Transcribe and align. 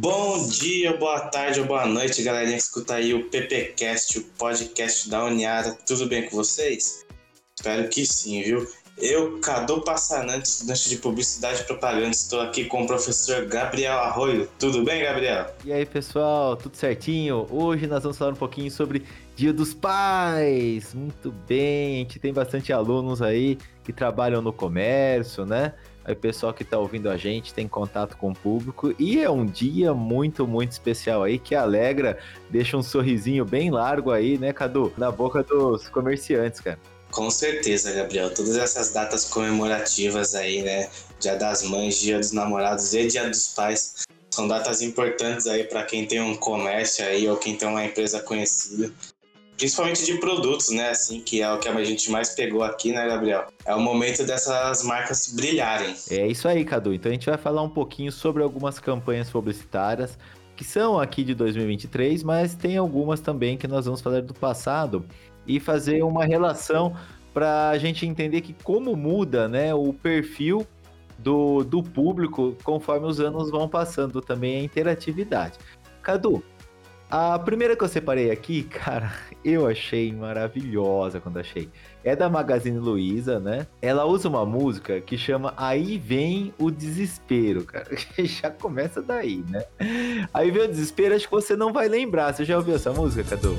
Bom 0.00 0.48
dia, 0.48 0.96
boa 0.96 1.20
tarde 1.20 1.60
ou 1.60 1.66
boa 1.66 1.84
noite, 1.84 2.22
galerinha 2.22 2.56
que 2.56 2.62
escuta 2.62 2.94
aí 2.94 3.12
o 3.12 3.28
PPcast, 3.28 4.18
o 4.18 4.24
podcast 4.38 5.10
da 5.10 5.26
Uniara. 5.26 5.76
Tudo 5.86 6.06
bem 6.06 6.26
com 6.26 6.38
vocês? 6.38 7.04
Espero 7.54 7.86
que 7.90 8.06
sim, 8.06 8.42
viu? 8.42 8.66
Eu, 8.96 9.38
Cadu 9.40 9.82
Passanante, 9.82 10.48
estudante 10.48 10.88
de 10.88 10.96
Publicidade 10.96 11.60
e 11.60 11.64
Propaganda, 11.64 12.08
estou 12.08 12.40
aqui 12.40 12.64
com 12.64 12.84
o 12.84 12.86
professor 12.86 13.44
Gabriel 13.44 13.98
Arroio. 13.98 14.48
Tudo 14.58 14.82
bem, 14.82 15.02
Gabriel? 15.02 15.54
E 15.66 15.70
aí, 15.70 15.84
pessoal, 15.84 16.56
tudo 16.56 16.78
certinho? 16.78 17.46
Hoje 17.50 17.86
nós 17.86 18.02
vamos 18.02 18.16
falar 18.16 18.32
um 18.32 18.36
pouquinho 18.36 18.70
sobre 18.70 19.04
Dia 19.40 19.54
dos 19.54 19.72
Pais. 19.72 20.92
Muito 20.92 21.32
bem, 21.48 21.94
a 21.94 21.98
gente 22.00 22.18
tem 22.18 22.30
bastante 22.30 22.74
alunos 22.74 23.22
aí 23.22 23.56
que 23.82 23.90
trabalham 23.90 24.42
no 24.42 24.52
comércio, 24.52 25.46
né? 25.46 25.72
Aí 26.04 26.12
o 26.12 26.16
pessoal 26.16 26.52
que 26.52 26.62
está 26.62 26.78
ouvindo 26.78 27.08
a 27.08 27.16
gente 27.16 27.54
tem 27.54 27.66
contato 27.66 28.18
com 28.18 28.32
o 28.32 28.34
público 28.34 28.94
e 28.98 29.18
é 29.18 29.30
um 29.30 29.46
dia 29.46 29.94
muito, 29.94 30.46
muito 30.46 30.72
especial 30.72 31.22
aí 31.22 31.38
que 31.38 31.54
alegra, 31.54 32.18
deixa 32.50 32.76
um 32.76 32.82
sorrisinho 32.82 33.46
bem 33.46 33.70
largo 33.70 34.10
aí, 34.10 34.36
né, 34.36 34.52
Cadu? 34.52 34.92
Na 34.98 35.10
boca 35.10 35.42
dos 35.42 35.88
comerciantes, 35.88 36.60
cara. 36.60 36.78
Com 37.10 37.30
certeza, 37.30 37.94
Gabriel. 37.94 38.34
Todas 38.34 38.58
essas 38.58 38.92
datas 38.92 39.24
comemorativas 39.24 40.34
aí, 40.34 40.60
né? 40.60 40.90
Dia 41.18 41.36
das 41.36 41.62
Mães, 41.62 41.98
Dia 41.98 42.18
dos 42.18 42.32
Namorados 42.32 42.92
e 42.92 43.06
Dia 43.06 43.26
dos 43.26 43.54
Pais 43.54 44.04
são 44.30 44.46
datas 44.46 44.82
importantes 44.82 45.46
aí 45.46 45.64
para 45.64 45.82
quem 45.84 46.06
tem 46.06 46.20
um 46.20 46.36
comércio 46.36 47.02
aí 47.06 47.26
ou 47.26 47.38
quem 47.38 47.56
tem 47.56 47.66
uma 47.66 47.86
empresa 47.86 48.20
conhecida. 48.20 48.92
Principalmente 49.60 50.06
de 50.06 50.14
produtos, 50.14 50.70
né? 50.70 50.88
Assim, 50.88 51.20
que 51.20 51.42
é 51.42 51.52
o 51.52 51.58
que 51.58 51.68
a 51.68 51.84
gente 51.84 52.10
mais 52.10 52.30
pegou 52.30 52.62
aqui, 52.62 52.92
né, 52.92 53.06
Gabriel? 53.06 53.46
É 53.66 53.74
o 53.74 53.80
momento 53.80 54.24
dessas 54.24 54.82
marcas 54.82 55.28
brilharem. 55.34 55.94
É 56.10 56.26
isso 56.26 56.48
aí, 56.48 56.64
Cadu. 56.64 56.94
Então 56.94 57.10
a 57.10 57.12
gente 57.12 57.26
vai 57.26 57.36
falar 57.36 57.60
um 57.60 57.68
pouquinho 57.68 58.10
sobre 58.10 58.42
algumas 58.42 58.78
campanhas 58.78 59.28
publicitárias 59.28 60.18
que 60.56 60.64
são 60.64 60.98
aqui 60.98 61.22
de 61.22 61.34
2023, 61.34 62.22
mas 62.22 62.54
tem 62.54 62.78
algumas 62.78 63.20
também 63.20 63.58
que 63.58 63.68
nós 63.68 63.84
vamos 63.84 64.00
falar 64.00 64.22
do 64.22 64.32
passado 64.32 65.04
e 65.46 65.60
fazer 65.60 66.02
uma 66.02 66.24
relação 66.24 66.96
para 67.34 67.68
a 67.68 67.78
gente 67.78 68.06
entender 68.06 68.40
que 68.40 68.54
como 68.62 68.96
muda 68.96 69.46
né, 69.46 69.74
o 69.74 69.92
perfil 69.92 70.66
do, 71.18 71.62
do 71.64 71.82
público 71.82 72.56
conforme 72.64 73.06
os 73.06 73.20
anos 73.20 73.50
vão 73.50 73.68
passando 73.68 74.22
também 74.22 74.60
a 74.60 74.62
interatividade. 74.62 75.58
Cadu, 76.02 76.42
a 77.10 77.38
primeira 77.38 77.74
que 77.74 77.82
eu 77.82 77.88
separei 77.88 78.30
aqui, 78.30 78.62
cara, 78.70 79.12
eu 79.44 79.66
achei 79.66 80.12
maravilhosa 80.12 81.20
quando 81.20 81.38
achei. 81.38 81.68
É 82.04 82.14
da 82.14 82.30
Magazine 82.30 82.78
Luiza, 82.78 83.40
né? 83.40 83.66
Ela 83.82 84.06
usa 84.06 84.28
uma 84.28 84.46
música 84.46 85.00
que 85.00 85.18
chama 85.18 85.52
Aí 85.56 85.98
Vem 85.98 86.54
o 86.58 86.70
Desespero, 86.70 87.64
cara. 87.64 87.88
Já 88.24 88.50
começa 88.50 89.02
daí, 89.02 89.44
né? 89.48 89.64
Aí 90.32 90.50
vem 90.50 90.62
o 90.62 90.68
desespero, 90.68 91.14
acho 91.14 91.26
que 91.26 91.34
você 91.34 91.56
não 91.56 91.72
vai 91.72 91.88
lembrar. 91.88 92.32
Você 92.32 92.44
já 92.44 92.56
ouviu 92.56 92.74
essa 92.74 92.92
música, 92.92 93.24
Cadu? 93.24 93.56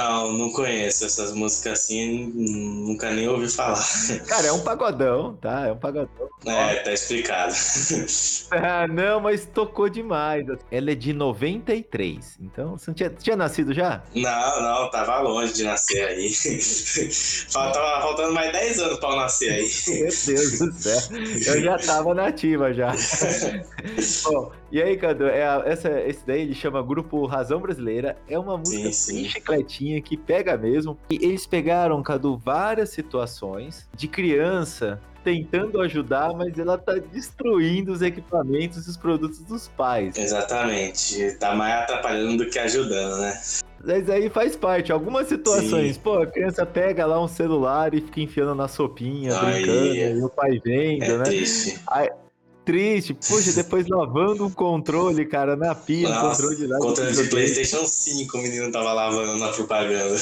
Não, 0.00 0.32
não 0.32 0.50
conheço 0.50 1.04
essas 1.04 1.32
músicas 1.32 1.80
assim, 1.80 2.32
nunca 2.34 3.10
nem 3.10 3.28
ouvi 3.28 3.50
falar. 3.50 3.84
Cara, 4.26 4.46
é 4.46 4.52
um 4.52 4.60
pagodão, 4.60 5.36
tá? 5.36 5.66
É 5.66 5.72
um 5.72 5.76
pagodão. 5.76 6.08
É, 6.46 6.76
tá 6.76 6.92
explicado. 6.92 7.52
Ah, 8.52 8.86
não, 8.88 9.20
mas 9.20 9.46
tocou 9.46 9.88
demais. 9.88 10.44
Ela 10.72 10.90
é 10.90 10.94
de 10.94 11.12
93. 11.12 12.38
Então, 12.40 12.76
você 12.76 12.90
não 12.90 12.94
tinha, 12.94 13.10
tinha 13.10 13.36
nascido 13.36 13.72
já? 13.72 14.02
Não, 14.14 14.62
não, 14.62 14.90
tava 14.90 15.20
longe 15.20 15.52
de 15.52 15.62
nascer 15.62 16.04
aí. 16.04 16.30
Faltava 17.48 18.02
faltando 18.02 18.32
mais 18.32 18.50
10 18.52 18.80
anos 18.80 18.98
pra 18.98 19.10
eu 19.10 19.16
nascer 19.16 19.52
aí. 19.52 19.70
Meu 19.86 20.10
Deus 20.26 20.58
do 20.58 20.72
céu. 20.72 21.54
Eu 21.54 21.62
já 21.62 21.78
tava 21.78 22.12
nativa 22.12 22.72
já. 22.74 22.92
Bom, 24.24 24.52
e 24.70 24.80
aí, 24.82 24.96
Cadu, 24.96 25.26
é 25.26 25.42
a- 25.44 25.62
essa, 25.66 26.00
esse 26.02 26.26
daí 26.26 26.42
ele 26.42 26.54
chama 26.54 26.82
Grupo 26.82 27.24
Razão 27.26 27.60
Brasileira. 27.60 28.16
É 28.28 28.38
uma 28.38 28.56
música 28.56 28.90
Sim, 28.92 29.14
bem 29.14 29.24
sim. 29.24 29.28
chicletinha 29.28 30.00
que 30.00 30.16
pega 30.16 30.56
mesmo. 30.56 30.96
E 31.10 31.16
eles 31.16 31.46
pegaram, 31.46 32.02
Cadu, 32.02 32.36
várias 32.36 32.90
situações 32.90 33.88
de 33.96 34.06
criança 34.08 35.00
tentando 35.22 35.80
ajudar, 35.82 36.32
mas 36.32 36.58
ela 36.58 36.78
tá 36.78 36.94
destruindo 36.94 37.92
os 37.92 38.00
equipamentos 38.00 38.86
e 38.86 38.90
os 38.90 38.96
produtos 38.96 39.40
dos 39.40 39.68
pais. 39.68 40.16
Exatamente. 40.16 41.36
Tá 41.38 41.54
mais 41.54 41.74
atrapalhando 41.82 42.44
do 42.44 42.50
que 42.50 42.58
ajudando, 42.58 43.18
né? 43.20 43.38
Mas 43.84 44.08
aí 44.08 44.30
faz 44.30 44.56
parte. 44.56 44.92
Algumas 44.92 45.26
situações, 45.28 45.96
Sim. 45.96 46.00
pô, 46.02 46.18
a 46.22 46.26
criança 46.26 46.64
pega 46.64 47.04
lá 47.04 47.22
um 47.22 47.28
celular 47.28 47.92
e 47.94 48.00
fica 48.00 48.20
enfiando 48.20 48.54
na 48.54 48.66
sopinha, 48.68 49.38
Aí, 49.40 49.62
brincando, 49.62 49.94
é. 49.94 50.12
e 50.14 50.22
o 50.24 50.28
pai 50.30 50.60
vendo, 50.64 51.02
É 51.04 51.16
né? 51.18 51.24
triste. 51.24 51.80
Triste, 52.70 53.14
poxa, 53.14 53.52
depois 53.52 53.88
lavando 53.88 54.46
um 54.46 54.50
controle, 54.50 55.26
cara, 55.26 55.56
na 55.56 55.74
pia, 55.74 56.06
um 56.06 56.12
Nossa, 56.12 56.42
controle 56.42 56.66
lá. 56.68 56.78
controle 56.78 57.12
de. 57.12 57.28
Playstation 57.28 57.84
5 57.84 58.38
o 58.38 58.40
menino 58.40 58.70
tava 58.70 58.92
lavando 58.92 59.36
na 59.38 59.48
propaganda. 59.48 60.14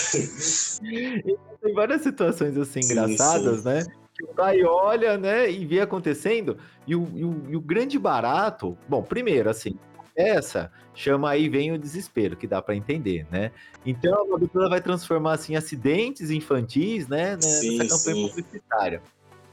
Tem 1.61 1.75
várias 1.75 2.01
situações 2.01 2.57
assim 2.57 2.81
Sim, 2.81 2.87
engraçadas, 2.87 3.63
né? 3.65 3.85
Que 4.15 4.25
o 4.25 4.29
pai 4.35 4.63
olha, 4.65 5.19
né, 5.19 5.51
e 5.51 5.67
vê 5.67 5.81
acontecendo. 5.81 6.57
E 6.87 6.97
o, 6.97 7.07
e 7.15 7.23
o- 7.25 7.45
e 7.51 7.57
o 7.57 7.61
grande 7.61 7.99
barato, 7.99 8.79
bom, 8.89 9.03
primeiro, 9.03 9.51
assim, 9.51 9.75
essa 10.17 10.73
chama 10.95 11.29
aí 11.31 11.51
vem 11.51 11.71
o 11.73 11.79
desespero, 11.79 12.35
que 12.35 12.47
dá 12.47 12.63
pra 12.63 12.75
entender, 12.75 13.27
né? 13.31 13.53
Então 13.85 14.23
a 14.23 14.27
produtora 14.27 14.71
vai 14.71 14.81
transformar 14.81 15.35
assim 15.35 15.55
acidentes 15.55 16.31
infantis, 16.31 17.07
né, 17.09 17.37
né, 17.37 17.61
Sim, 17.61 17.77
nessa 17.77 17.97
campanha 17.99 18.17
sim. 18.17 18.29
publicitária. 18.29 19.03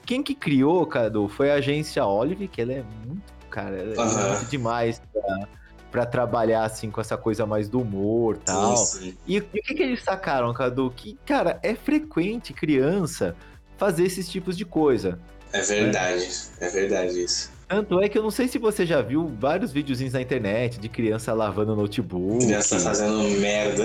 Quem 0.06 0.22
que 0.22 0.36
criou, 0.36 0.86
Cadu, 0.86 1.28
foi 1.28 1.52
a 1.52 1.56
agência 1.56 2.06
Olive, 2.06 2.48
que 2.48 2.62
ela 2.62 2.74
é 2.74 2.84
muito, 3.06 3.24
cara, 3.50 3.76
ela 3.78 3.94
é 3.94 4.38
muito 4.38 4.50
demais 4.50 5.02
pra, 5.12 5.48
pra 5.92 6.06
trabalhar 6.06 6.64
assim 6.64 6.92
com 6.92 7.02
essa 7.02 7.18
coisa 7.18 7.46
mais 7.46 7.68
do 7.68 7.82
humor, 7.82 8.38
tal. 8.38 8.78
Sim, 8.78 9.00
sim. 9.00 9.18
E, 9.26 9.36
e 9.36 9.40
o 9.40 9.44
que, 9.44 9.74
que 9.74 9.84
eles 9.84 10.04
sacaram, 10.04 10.54
Cadu? 10.54 10.92
Que, 10.96 11.18
cara, 11.26 11.60
é 11.64 11.74
frequente 11.74 12.54
criança 12.54 13.36
fazer 13.78 14.06
esses 14.06 14.30
tipos 14.30 14.56
de 14.56 14.66
coisa. 14.66 15.20
É 15.52 15.62
verdade. 15.62 16.30
É 16.60 16.70
verdade 16.70 17.24
isso. 17.24 17.55
Tanto 17.68 18.00
é 18.00 18.08
que 18.08 18.18
eu 18.18 18.22
não 18.22 18.30
sei 18.30 18.48
se 18.48 18.59
você 18.59 18.86
já 18.86 19.02
viu 19.02 19.28
vários 19.40 19.72
videozinhos 19.72 20.14
na 20.14 20.22
internet 20.22 20.80
de 20.80 20.88
criança 20.88 21.34
lavando 21.34 21.76
notebook. 21.76 22.46
Criança 22.46 22.80
fazendo 22.80 23.24
merda. 23.40 23.84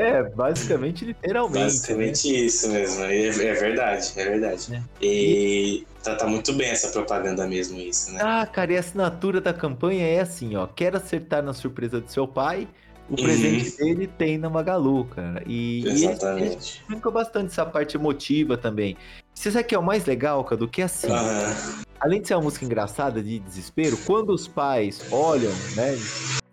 É, 0.00 0.22
basicamente, 0.30 1.04
literalmente. 1.04 1.58
né? 1.58 1.64
Basicamente 1.64 2.46
isso 2.46 2.68
mesmo. 2.70 3.04
E 3.04 3.28
É, 3.28 3.46
é 3.46 3.52
verdade, 3.54 4.12
é 4.16 4.24
verdade. 4.24 4.74
É. 4.74 4.82
E 5.04 5.86
trata 6.02 6.26
muito 6.26 6.52
bem 6.54 6.68
essa 6.70 6.88
propaganda 6.88 7.46
mesmo, 7.46 7.78
isso, 7.78 8.10
né? 8.12 8.18
Ah, 8.20 8.44
cara, 8.46 8.72
e 8.72 8.76
a 8.76 8.80
assinatura 8.80 9.40
da 9.40 9.54
campanha 9.54 10.04
é 10.04 10.20
assim, 10.20 10.56
ó. 10.56 10.66
Quer 10.66 10.96
acertar 10.96 11.42
na 11.42 11.52
surpresa 11.52 12.00
do 12.00 12.10
seu 12.10 12.26
pai? 12.26 12.66
O 13.08 13.14
Uhum. 13.14 13.22
presente 13.24 13.76
dele 13.76 14.06
tem 14.06 14.38
na 14.38 14.48
Magalu, 14.48 15.04
cara. 15.04 15.42
E, 15.46 15.80
e 15.80 15.86
eles- 15.86 16.02
eles 16.02 16.10
Exatamente. 16.16 16.82
brincam 16.88 17.12
bastante 17.12 17.46
essa 17.48 17.66
parte 17.66 17.96
emotiva 17.96 18.56
também. 18.56 18.96
Você 19.42 19.50
sabe 19.50 19.64
que 19.64 19.74
é 19.74 19.78
o 19.78 19.82
mais 19.82 20.04
legal, 20.04 20.44
Cadu? 20.44 20.68
Que 20.68 20.82
é 20.82 20.84
assim. 20.84 21.10
Aham. 21.10 21.82
além 21.98 22.20
de 22.20 22.28
ser 22.28 22.34
uma 22.34 22.42
música 22.42 22.64
engraçada 22.64 23.20
de 23.20 23.40
desespero, 23.40 23.96
quando 24.06 24.32
os 24.32 24.46
pais 24.46 25.02
olham, 25.10 25.50
né, 25.74 25.98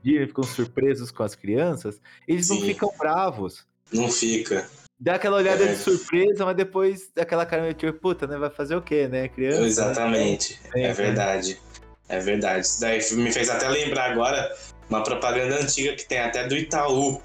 e 0.04 0.26
ficam 0.26 0.44
surpresos 0.44 1.12
com 1.12 1.22
as 1.22 1.36
crianças, 1.36 2.02
eles 2.28 2.50
não 2.50 2.58
Sim. 2.58 2.66
ficam 2.66 2.92
bravos. 2.98 3.64
Não 3.94 4.10
fica. 4.10 4.68
Dá 5.00 5.16
aquela 5.16 5.38
olhada 5.38 5.66
É. 5.66 5.74
de 5.74 5.78
surpresa, 5.78 6.44
mas 6.46 6.56
depois 6.56 7.12
daquela 7.16 7.46
cara 7.46 7.62
meio 7.62 7.76
tipo, 7.76 7.94
puta, 7.94 8.26
né, 8.26 8.38
vai 8.40 8.50
fazer 8.50 8.76
o 8.76 8.82
quê, 8.82 9.08
né, 9.08 9.28
criança? 9.28 9.62
Exatamente. 9.62 10.60
É, 10.74 10.86
É 10.86 10.94
verdade. 10.94 11.60
É 12.08 12.20
verdade. 12.20 12.66
Isso 12.66 12.82
daí 12.82 13.00
me 13.18 13.32
fez 13.32 13.52
até 13.52 13.70
lembrar 13.70 14.12
agora 14.12 14.52
uma 14.90 15.04
propaganda 15.04 15.58
antiga 15.62 15.94
que 15.96 16.08
tem 16.08 16.20
até 16.20 16.48
do 16.48 16.58
Itaú, 16.58 17.22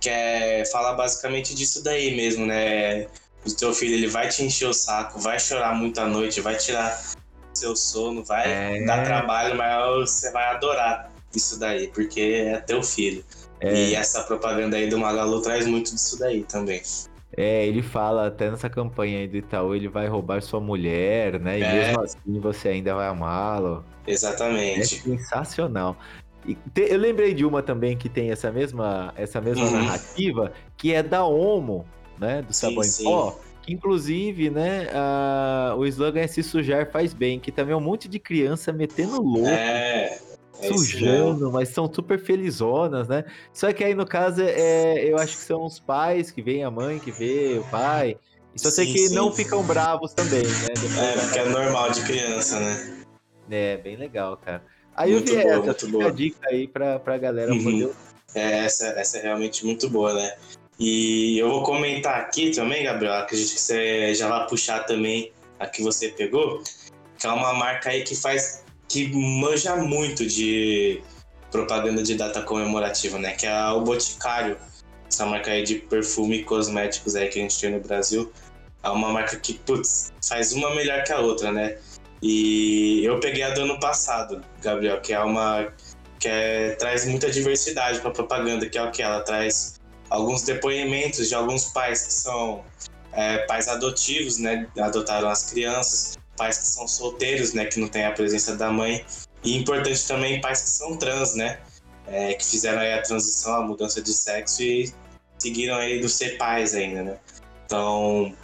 que 0.00 0.08
é 0.08 0.64
fala 0.72 0.94
basicamente 0.94 1.54
disso 1.54 1.84
daí 1.84 2.16
mesmo, 2.16 2.46
né? 2.46 3.06
O 3.46 3.50
teu 3.56 3.72
filho 3.74 3.94
ele 3.94 4.06
vai 4.06 4.28
te 4.28 4.42
encher 4.44 4.66
o 4.68 4.72
saco, 4.72 5.18
vai 5.18 5.38
chorar 5.38 5.74
muito 5.74 5.98
à 6.00 6.06
noite, 6.06 6.40
vai 6.40 6.56
tirar 6.56 6.96
seu 7.54 7.74
sono, 7.76 8.24
vai 8.24 8.50
É. 8.78 8.84
dar 8.86 9.04
trabalho, 9.04 9.56
mas 9.56 10.10
você 10.10 10.30
vai 10.30 10.44
adorar 10.54 11.10
isso 11.34 11.58
daí, 11.58 11.88
porque 11.88 12.20
é 12.20 12.58
teu 12.58 12.82
filho. 12.82 13.24
É. 13.60 13.74
E 13.74 13.94
essa 13.94 14.22
propaganda 14.22 14.76
aí 14.76 14.88
do 14.88 14.98
Magalu 14.98 15.40
traz 15.42 15.66
muito 15.66 15.92
disso 15.92 16.18
daí 16.18 16.44
também. 16.44 16.80
É, 17.36 17.66
ele 17.66 17.80
fala 17.82 18.26
até 18.26 18.50
nessa 18.50 18.68
campanha 18.68 19.18
aí 19.20 19.26
do 19.28 19.36
Itaú, 19.38 19.74
ele 19.74 19.88
vai 19.88 20.06
roubar 20.06 20.42
sua 20.42 20.60
mulher, 20.60 21.40
né? 21.40 21.58
E 21.58 21.62
É. 21.62 21.72
mesmo 21.72 22.00
assim 22.02 22.40
você 22.40 22.68
ainda 22.68 22.94
vai 22.94 23.06
amá-lo. 23.08 23.84
É 24.06 24.10
Exatamente. 24.12 25.00
sensacional. 25.00 25.96
E 26.44 26.54
te- 26.54 26.88
eu 26.92 26.98
lembrei 26.98 27.32
de 27.32 27.44
uma 27.46 27.62
também 27.62 27.96
que 27.96 28.08
tem 28.08 28.30
essa 28.30 28.50
mesma, 28.50 29.14
essa 29.16 29.40
mesma 29.40 29.64
Uhum. 29.64 29.70
narrativa, 29.72 30.52
que 30.76 30.92
é 30.92 31.02
da 31.02 31.24
Omo, 31.24 31.86
né? 32.18 32.42
Do 32.42 32.52
Sim, 32.52 32.60
sabão 32.60 32.84
sim. 32.84 33.02
em 33.02 33.04
pó. 33.04 33.38
Que 33.62 33.72
inclusive, 33.72 34.50
né, 34.50 34.88
a- 34.92 35.74
o 35.78 35.86
slogan 35.86 36.20
é 36.20 36.26
se 36.26 36.42
sujar 36.42 36.90
faz 36.90 37.14
bem, 37.14 37.38
que 37.38 37.52
também 37.52 37.72
é 37.72 37.76
um 37.76 37.80
monte 37.80 38.08
de 38.08 38.18
criança 38.18 38.72
metendo 38.72 39.22
louco, 39.22 39.50
É. 39.52 40.18
É 40.58 40.68
sujando, 40.68 41.50
mas 41.50 41.70
são 41.70 41.92
super 41.92 42.18
felizonas, 42.20 43.08
né? 43.08 43.24
Só 43.52 43.72
que 43.72 43.82
aí 43.82 43.94
no 43.96 44.06
caso, 44.06 44.42
é, 44.42 45.04
eu 45.10 45.16
acho 45.18 45.36
que 45.36 45.42
são 45.42 45.64
os 45.64 45.80
pais 45.80 46.30
que 46.30 46.40
veem 46.40 46.62
a 46.62 46.70
mãe, 46.70 47.00
que 47.00 47.10
vê 47.10 47.58
o 47.58 47.64
pai. 47.68 48.16
E 48.54 48.60
só 48.60 48.70
sei 48.70 48.86
Sim, 48.86 48.92
que 48.92 49.08
sim. 49.08 49.14
não 49.14 49.32
ficam 49.32 49.62
bravos 49.64 50.12
também, 50.12 50.44
né? 50.44 50.68
Depois 50.74 50.98
É, 50.98 51.12
porque 51.20 51.38
é 51.38 51.48
normal 51.48 51.90
de 51.90 52.02
criança, 52.02 52.60
né? 52.60 53.02
É, 53.50 53.76
bem 53.78 53.96
legal, 53.96 54.36
cara. 54.36 54.62
Aí 54.94 55.12
Muito 55.12 55.32
eu 55.32 55.36
vi 55.38 55.42
boa, 55.42 55.54
essa, 55.54 55.64
muito 55.64 55.80
fica 55.86 55.92
boa. 55.98 56.06
a 56.08 56.10
dica 56.12 56.48
aí 56.48 56.68
pra, 56.68 56.98
pra 57.00 57.18
galera 57.18 57.52
Uhum. 57.52 57.62
poder. 57.64 57.90
É, 58.34 58.64
essa, 58.64 58.86
essa 58.88 59.18
é 59.18 59.22
realmente 59.22 59.64
muito 59.64 59.88
boa, 59.90 60.14
né? 60.14 60.36
E 60.84 61.38
eu 61.38 61.48
vou 61.48 61.62
comentar 61.62 62.18
aqui 62.18 62.50
também, 62.50 62.82
Gabriel, 62.82 63.14
acredito 63.14 63.54
que 63.54 63.60
você 63.60 64.12
já 64.16 64.28
vai 64.28 64.48
puxar 64.48 64.80
também 64.80 65.30
a 65.60 65.64
que 65.64 65.80
você 65.80 66.08
pegou, 66.08 66.60
que 67.16 67.24
é 67.24 67.30
uma 67.30 67.52
marca 67.54 67.90
aí 67.90 68.02
que 68.02 68.16
faz, 68.16 68.64
que 68.88 69.06
manja 69.14 69.76
muito 69.76 70.26
de 70.26 71.00
propaganda 71.52 72.02
de 72.02 72.16
data 72.16 72.42
comemorativa, 72.42 73.16
né? 73.16 73.30
Que 73.30 73.46
é 73.46 73.68
o 73.68 73.82
Boticário, 73.82 74.58
essa 75.08 75.24
marca 75.24 75.52
aí 75.52 75.62
de 75.62 75.76
perfume 75.76 76.38
e 76.38 76.44
cosméticos 76.44 77.14
aí 77.14 77.28
que 77.28 77.38
a 77.38 77.42
gente 77.42 77.60
tem 77.60 77.70
no 77.70 77.78
Brasil. 77.78 78.32
É 78.82 78.88
uma 78.88 79.12
marca 79.12 79.36
que, 79.36 79.54
putz, 79.54 80.12
faz 80.28 80.52
uma 80.52 80.74
melhor 80.74 81.04
que 81.04 81.12
a 81.12 81.20
outra, 81.20 81.52
né? 81.52 81.78
E 82.20 83.04
eu 83.04 83.20
peguei 83.20 83.44
a 83.44 83.50
do 83.50 83.60
ano 83.60 83.78
passado, 83.78 84.44
Gabriel, 84.60 85.00
que 85.00 85.12
é 85.12 85.20
uma 85.20 85.72
que 86.18 86.26
é- 86.26 86.74
traz 86.74 87.04
muita 87.04 87.30
diversidade 87.30 88.00
para 88.00 88.10
propaganda, 88.10 88.68
que 88.68 88.76
é 88.76 88.82
o 88.82 88.90
que 88.90 89.00
ela 89.00 89.20
traz 89.20 89.71
alguns 90.12 90.42
depoimentos 90.42 91.28
de 91.28 91.34
alguns 91.34 91.64
pais 91.72 92.06
que 92.06 92.12
são 92.12 92.62
é, 93.12 93.38
pais 93.46 93.66
adotivos, 93.66 94.36
né, 94.36 94.68
adotaram 94.78 95.28
as 95.28 95.44
crianças, 95.50 96.18
pais 96.36 96.58
que 96.58 96.66
são 96.66 96.86
solteiros, 96.86 97.54
né, 97.54 97.64
que 97.64 97.80
não 97.80 97.88
tem 97.88 98.04
a 98.04 98.12
presença 98.12 98.54
da 98.54 98.70
mãe, 98.70 99.04
e 99.42 99.56
importante 99.56 100.06
também 100.06 100.40
pais 100.40 100.60
que 100.60 100.70
são 100.70 100.96
trans, 100.98 101.34
né, 101.34 101.58
é, 102.06 102.34
que 102.34 102.44
fizeram 102.44 102.80
aí 102.80 102.92
a 102.92 103.00
transição, 103.00 103.54
a 103.54 103.62
mudança 103.62 104.02
de 104.02 104.12
sexo 104.12 104.62
e 104.62 104.92
seguiram 105.38 105.76
aí 105.76 105.98
do 105.98 106.08
ser 106.10 106.36
pais 106.36 106.74
ainda, 106.74 107.02
né. 107.02 107.18
Então, 107.64 108.36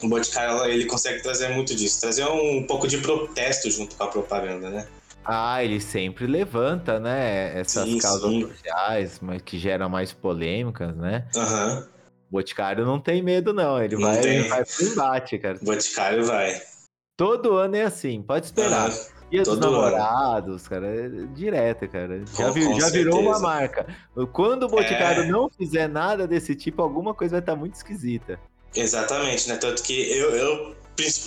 o 0.00 0.08
Boticário 0.08 0.64
ele 0.66 0.86
consegue 0.86 1.22
trazer 1.22 1.48
muito 1.48 1.74
disso, 1.74 2.00
trazer 2.00 2.24
um 2.26 2.64
pouco 2.68 2.86
de 2.86 2.98
protesto 2.98 3.68
junto 3.68 3.96
com 3.96 4.04
a 4.04 4.06
propaganda, 4.06 4.70
né. 4.70 4.86
Ah, 5.24 5.64
ele 5.64 5.80
sempre 5.80 6.26
levanta, 6.26 7.00
né? 7.00 7.58
Essas 7.58 7.88
Sim, 7.88 7.98
causas 7.98 8.30
sim. 8.30 8.40
sociais, 8.48 9.18
mas 9.20 9.40
que 9.42 9.58
geram 9.58 9.88
mais 9.88 10.12
polêmicas, 10.12 10.94
né? 10.96 11.26
Aham. 11.34 11.88
O 12.28 12.32
Boticário 12.32 12.84
não 12.84 13.00
tem 13.00 13.22
medo, 13.22 13.52
não. 13.54 13.82
Ele 13.82 13.96
Não 13.96 14.02
vai, 14.08 14.20
tem. 14.20 14.30
ele 14.40 14.48
vai 14.48 14.64
pro 14.64 14.84
embate, 14.84 15.38
cara. 15.38 15.58
Boticário 15.62 16.24
vai. 16.26 16.60
Todo 17.16 17.54
ano 17.56 17.76
é 17.76 17.82
assim, 17.84 18.20
pode 18.22 18.46
esperar. 18.46 18.88
Aham. 18.90 19.14
Dia 19.30 19.42
dos 19.42 19.54
todo 19.54 19.64
ano. 19.66 19.76
namorados, 19.76 20.68
cara, 20.68 20.86
é 20.86 21.08
direto, 21.34 21.88
cara. 21.88 22.22
Já, 22.36 22.50
vi- 22.50 22.78
já 22.78 22.88
virou 22.90 23.20
uma 23.22 23.38
marca. 23.38 23.86
Quando 24.32 24.64
o 24.64 24.68
Boticário 24.68 25.22
É. 25.22 25.26
não 25.26 25.48
fizer 25.48 25.88
nada 25.88 26.26
desse 26.26 26.54
tipo, 26.54 26.82
alguma 26.82 27.14
coisa 27.14 27.32
vai 27.32 27.40
estar 27.40 27.56
muito 27.56 27.74
esquisita. 27.74 28.38
Exatamente, 28.76 29.48
né? 29.48 29.56
Tanto 29.56 29.82
que 29.82 29.92
eu, 30.12 30.30
eu, 30.36 30.76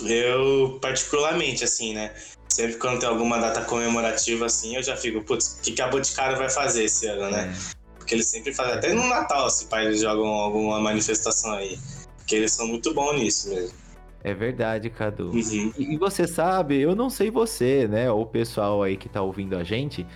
eu, 0.06 0.78
particularmente, 0.80 1.64
assim, 1.64 1.94
né? 1.94 2.14
Sempre 2.48 2.76
quando 2.76 3.00
tem 3.00 3.08
alguma 3.08 3.38
data 3.38 3.60
comemorativa, 3.62 4.46
assim, 4.46 4.76
eu 4.76 4.82
já 4.82 4.96
fico, 4.96 5.22
putz, 5.22 5.58
o 5.58 5.62
que, 5.62 5.72
que 5.72 5.82
a 5.82 5.88
Boticário 5.88 6.36
vai 6.36 6.48
fazer 6.48 6.84
esse 6.84 7.06
ano, 7.06 7.30
né? 7.30 7.54
Porque 7.98 8.14
eles 8.14 8.26
sempre 8.26 8.54
fazem, 8.54 8.74
até 8.74 8.92
no 8.92 9.06
Natal, 9.06 9.48
se 9.50 9.66
pai, 9.66 9.86
eles 9.86 10.00
jogam 10.00 10.26
alguma 10.26 10.80
manifestação 10.80 11.52
aí. 11.52 11.78
Porque 12.16 12.36
eles 12.36 12.52
são 12.52 12.66
muito 12.66 12.94
bons 12.94 13.18
nisso 13.18 13.50
mesmo. 13.50 13.76
É 14.24 14.34
verdade, 14.34 14.90
Cadu. 14.90 15.30
Uhum. 15.30 15.72
E 15.78 15.94
e 15.94 15.96
você 15.96 16.26
sabe, 16.26 16.80
eu 16.80 16.94
não 16.94 17.08
sei 17.08 17.30
você, 17.30 17.86
né, 17.86 18.10
ou 18.10 18.22
o 18.22 18.26
pessoal 18.26 18.82
aí 18.82 18.96
que 18.96 19.08
tá 19.08 19.22
ouvindo 19.22 19.56
a 19.56 19.62
gente, 19.62 20.06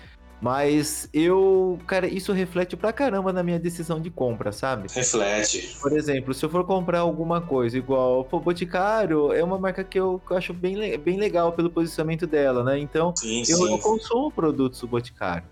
mas 0.43 1.09
eu, 1.15 1.79
cara, 1.87 2.09
isso 2.09 2.33
reflete 2.33 2.77
pra 2.77 2.93
caramba 2.93 3.33
na 3.33 3.45
minha 3.45 3.61
decisão 3.61 4.01
de 4.01 4.11
compra, 4.11 4.51
sabe? 4.51 4.89
Reflete. 4.93 5.79
Por 5.81 5.97
exemplo, 5.97 6.35
se 6.35 6.45
eu 6.45 6.51
for 6.51 6.65
comprar 6.67 6.99
alguma 6.99 7.41
coisa 7.41 7.79
igual, 7.79 8.25
pô, 8.25 8.41
Boticário 8.41 9.33
é 9.33 9.45
uma 9.45 9.57
marca 9.57 9.85
que 9.85 10.01
eu, 10.01 10.21
que 10.27 10.33
eu 10.33 10.37
acho 10.37 10.53
bem, 10.53 10.99
bem 10.99 11.17
legal 11.17 11.53
pelo 11.53 11.71
posicionamento 11.71 12.27
dela, 12.27 12.65
né? 12.65 12.77
Então, 12.77 13.15
Sim, 13.15 13.45
eu 13.49 13.57
não 13.57 13.77
sim. 13.77 13.83
consumo 13.83 14.33
produtos 14.33 14.81
do 14.81 14.89
Boticário. 14.89 15.45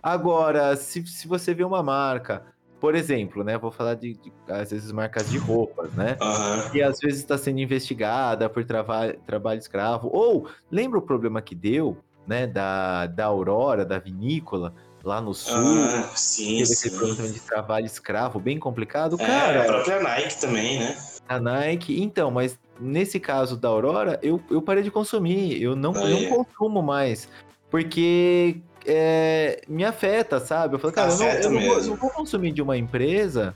Agora, 0.00 0.76
se, 0.76 1.04
se 1.04 1.26
você 1.26 1.52
vê 1.52 1.64
uma 1.64 1.82
marca, 1.82 2.44
por 2.80 2.94
exemplo, 2.94 3.42
né, 3.42 3.58
vou 3.58 3.72
falar 3.72 3.94
de, 3.94 4.14
de, 4.14 4.32
às 4.46 4.70
vezes 4.70 4.92
marcas 4.92 5.28
de 5.28 5.36
roupas, 5.36 5.92
né? 5.94 6.16
Aham. 6.20 6.70
que 6.70 6.80
às 6.80 7.00
vezes 7.00 7.18
está 7.18 7.36
sendo 7.36 7.58
investigada 7.58 8.48
por 8.48 8.64
trava- 8.64 9.14
trabalho 9.26 9.58
escravo. 9.58 10.08
Ou 10.12 10.48
lembra 10.70 11.00
o 11.00 11.02
problema 11.02 11.42
que 11.42 11.56
deu, 11.56 11.98
né, 12.28 12.46
da, 12.46 13.06
da 13.06 13.24
Aurora, 13.24 13.84
da 13.84 13.98
vinícola, 13.98 14.74
lá 15.02 15.20
no 15.20 15.32
sul? 15.32 15.56
Aham, 15.56 16.04
sim, 16.14 16.64
sim. 16.64 16.90
problema 16.90 17.28
de 17.28 17.40
trabalho 17.40 17.86
escravo 17.86 18.38
bem 18.38 18.58
complicado. 18.58 19.16
É, 19.18 19.24
a 19.24 19.26
Cara, 19.26 19.64
própria 19.64 20.00
Nike 20.00 20.40
também, 20.40 20.78
né? 20.78 20.96
a 21.28 21.40
Nike. 21.40 22.00
Então, 22.02 22.30
mas 22.30 22.58
nesse 22.78 23.18
caso 23.18 23.56
da 23.56 23.68
Aurora, 23.68 24.18
eu, 24.22 24.40
eu 24.50 24.62
parei 24.62 24.82
de 24.82 24.90
consumir. 24.90 25.60
Eu 25.60 25.74
não, 25.74 25.94
Aí. 25.96 26.28
não 26.28 26.44
consumo 26.44 26.82
mais. 26.82 27.28
Porque 27.70 28.60
é, 28.86 29.60
me 29.68 29.84
afeta, 29.84 30.40
sabe? 30.40 30.74
Eu 30.74 30.78
falei, 30.78 30.94
cara, 30.94 31.10
eu 31.10 31.18
não, 31.18 31.26
Afeta 31.28 31.46
eu 31.46 31.50
não 31.50 31.60
vou, 31.60 31.82
não 31.82 31.96
vou 31.96 32.10
consumir 32.10 32.52
de 32.52 32.62
uma 32.62 32.76
empresa 32.76 33.54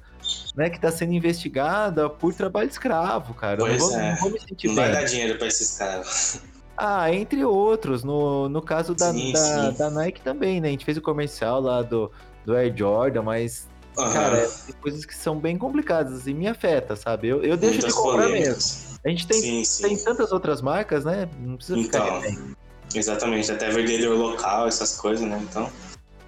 né, 0.54 0.69
que 0.69 0.76
está 0.76 0.90
sendo 0.90 1.12
investigada 1.14 2.10
por 2.10 2.34
trabalho 2.34 2.69
escravo, 2.69 3.32
cara. 3.34 3.60
Eu 3.60 3.66
não 3.66 3.78
Pois 3.78 3.80
vou, 3.80 3.98
é. 3.98 4.10
não 4.10 4.16
vou 4.19 4.30
me 4.30 4.40
sentir 4.40 4.69
Não 4.69 4.74
bem. 4.74 4.84
vai 4.84 4.92
dar 4.92 5.04
dinheiro 5.04 5.38
pra 5.38 5.46
esses 5.46 5.76
caras. 5.78 6.42
Ah, 6.76 7.12
entre 7.12 7.44
outros. 7.44 8.02
No, 8.02 8.48
no 8.48 8.62
caso 8.62 8.94
da, 8.94 9.12
Sim, 9.12 9.32
da, 9.32 9.44
sim. 9.70 9.76
da 9.76 9.90
Nike 9.90 10.20
também, 10.22 10.60
né? 10.60 10.69
A 10.69 10.70
gente 10.72 10.84
fez 10.84 10.96
o 10.96 11.02
comercial 11.02 11.60
lá 11.60 11.82
do, 11.82 12.10
do 12.44 12.54
Air 12.56 12.74
Jordan, 12.76 13.22
mas, 13.22 13.69
cara, 14.12 14.48
tem 14.66 14.74
coisas 14.80 15.04
que 15.04 15.14
são 15.14 15.38
bem 15.38 15.56
complicadas 15.58 16.26
e 16.26 16.34
me 16.34 16.48
afeta, 16.48 16.96
sabe? 16.96 17.29
Eu, 17.29 17.43
eu 17.43 17.56
deixo 17.56 17.76
Muitas 17.81 17.94
de 17.94 18.00
comprar 18.00 18.29
mesmo. 18.29 18.36
polêmicas. 18.36 18.98
A 19.05 19.08
gente 19.08 19.26
tem, 19.26 19.64
Sim, 19.64 19.82
tem 19.82 19.96
tantas 19.98 20.32
outras 20.32 20.62
marcas, 20.62 21.05
né? 21.05 21.29
Não 21.41 21.56
precisa 21.56 21.79
ficar 21.82 21.98
Então. 22.24 22.55
Exatamente, 22.94 23.50
até 23.50 23.70
vendedor 23.70 24.17
local, 24.17 24.67
essas 24.67 24.96
coisas, 25.00 25.26
né? 25.26 25.38
Então, 25.50 25.62
não 25.62 25.70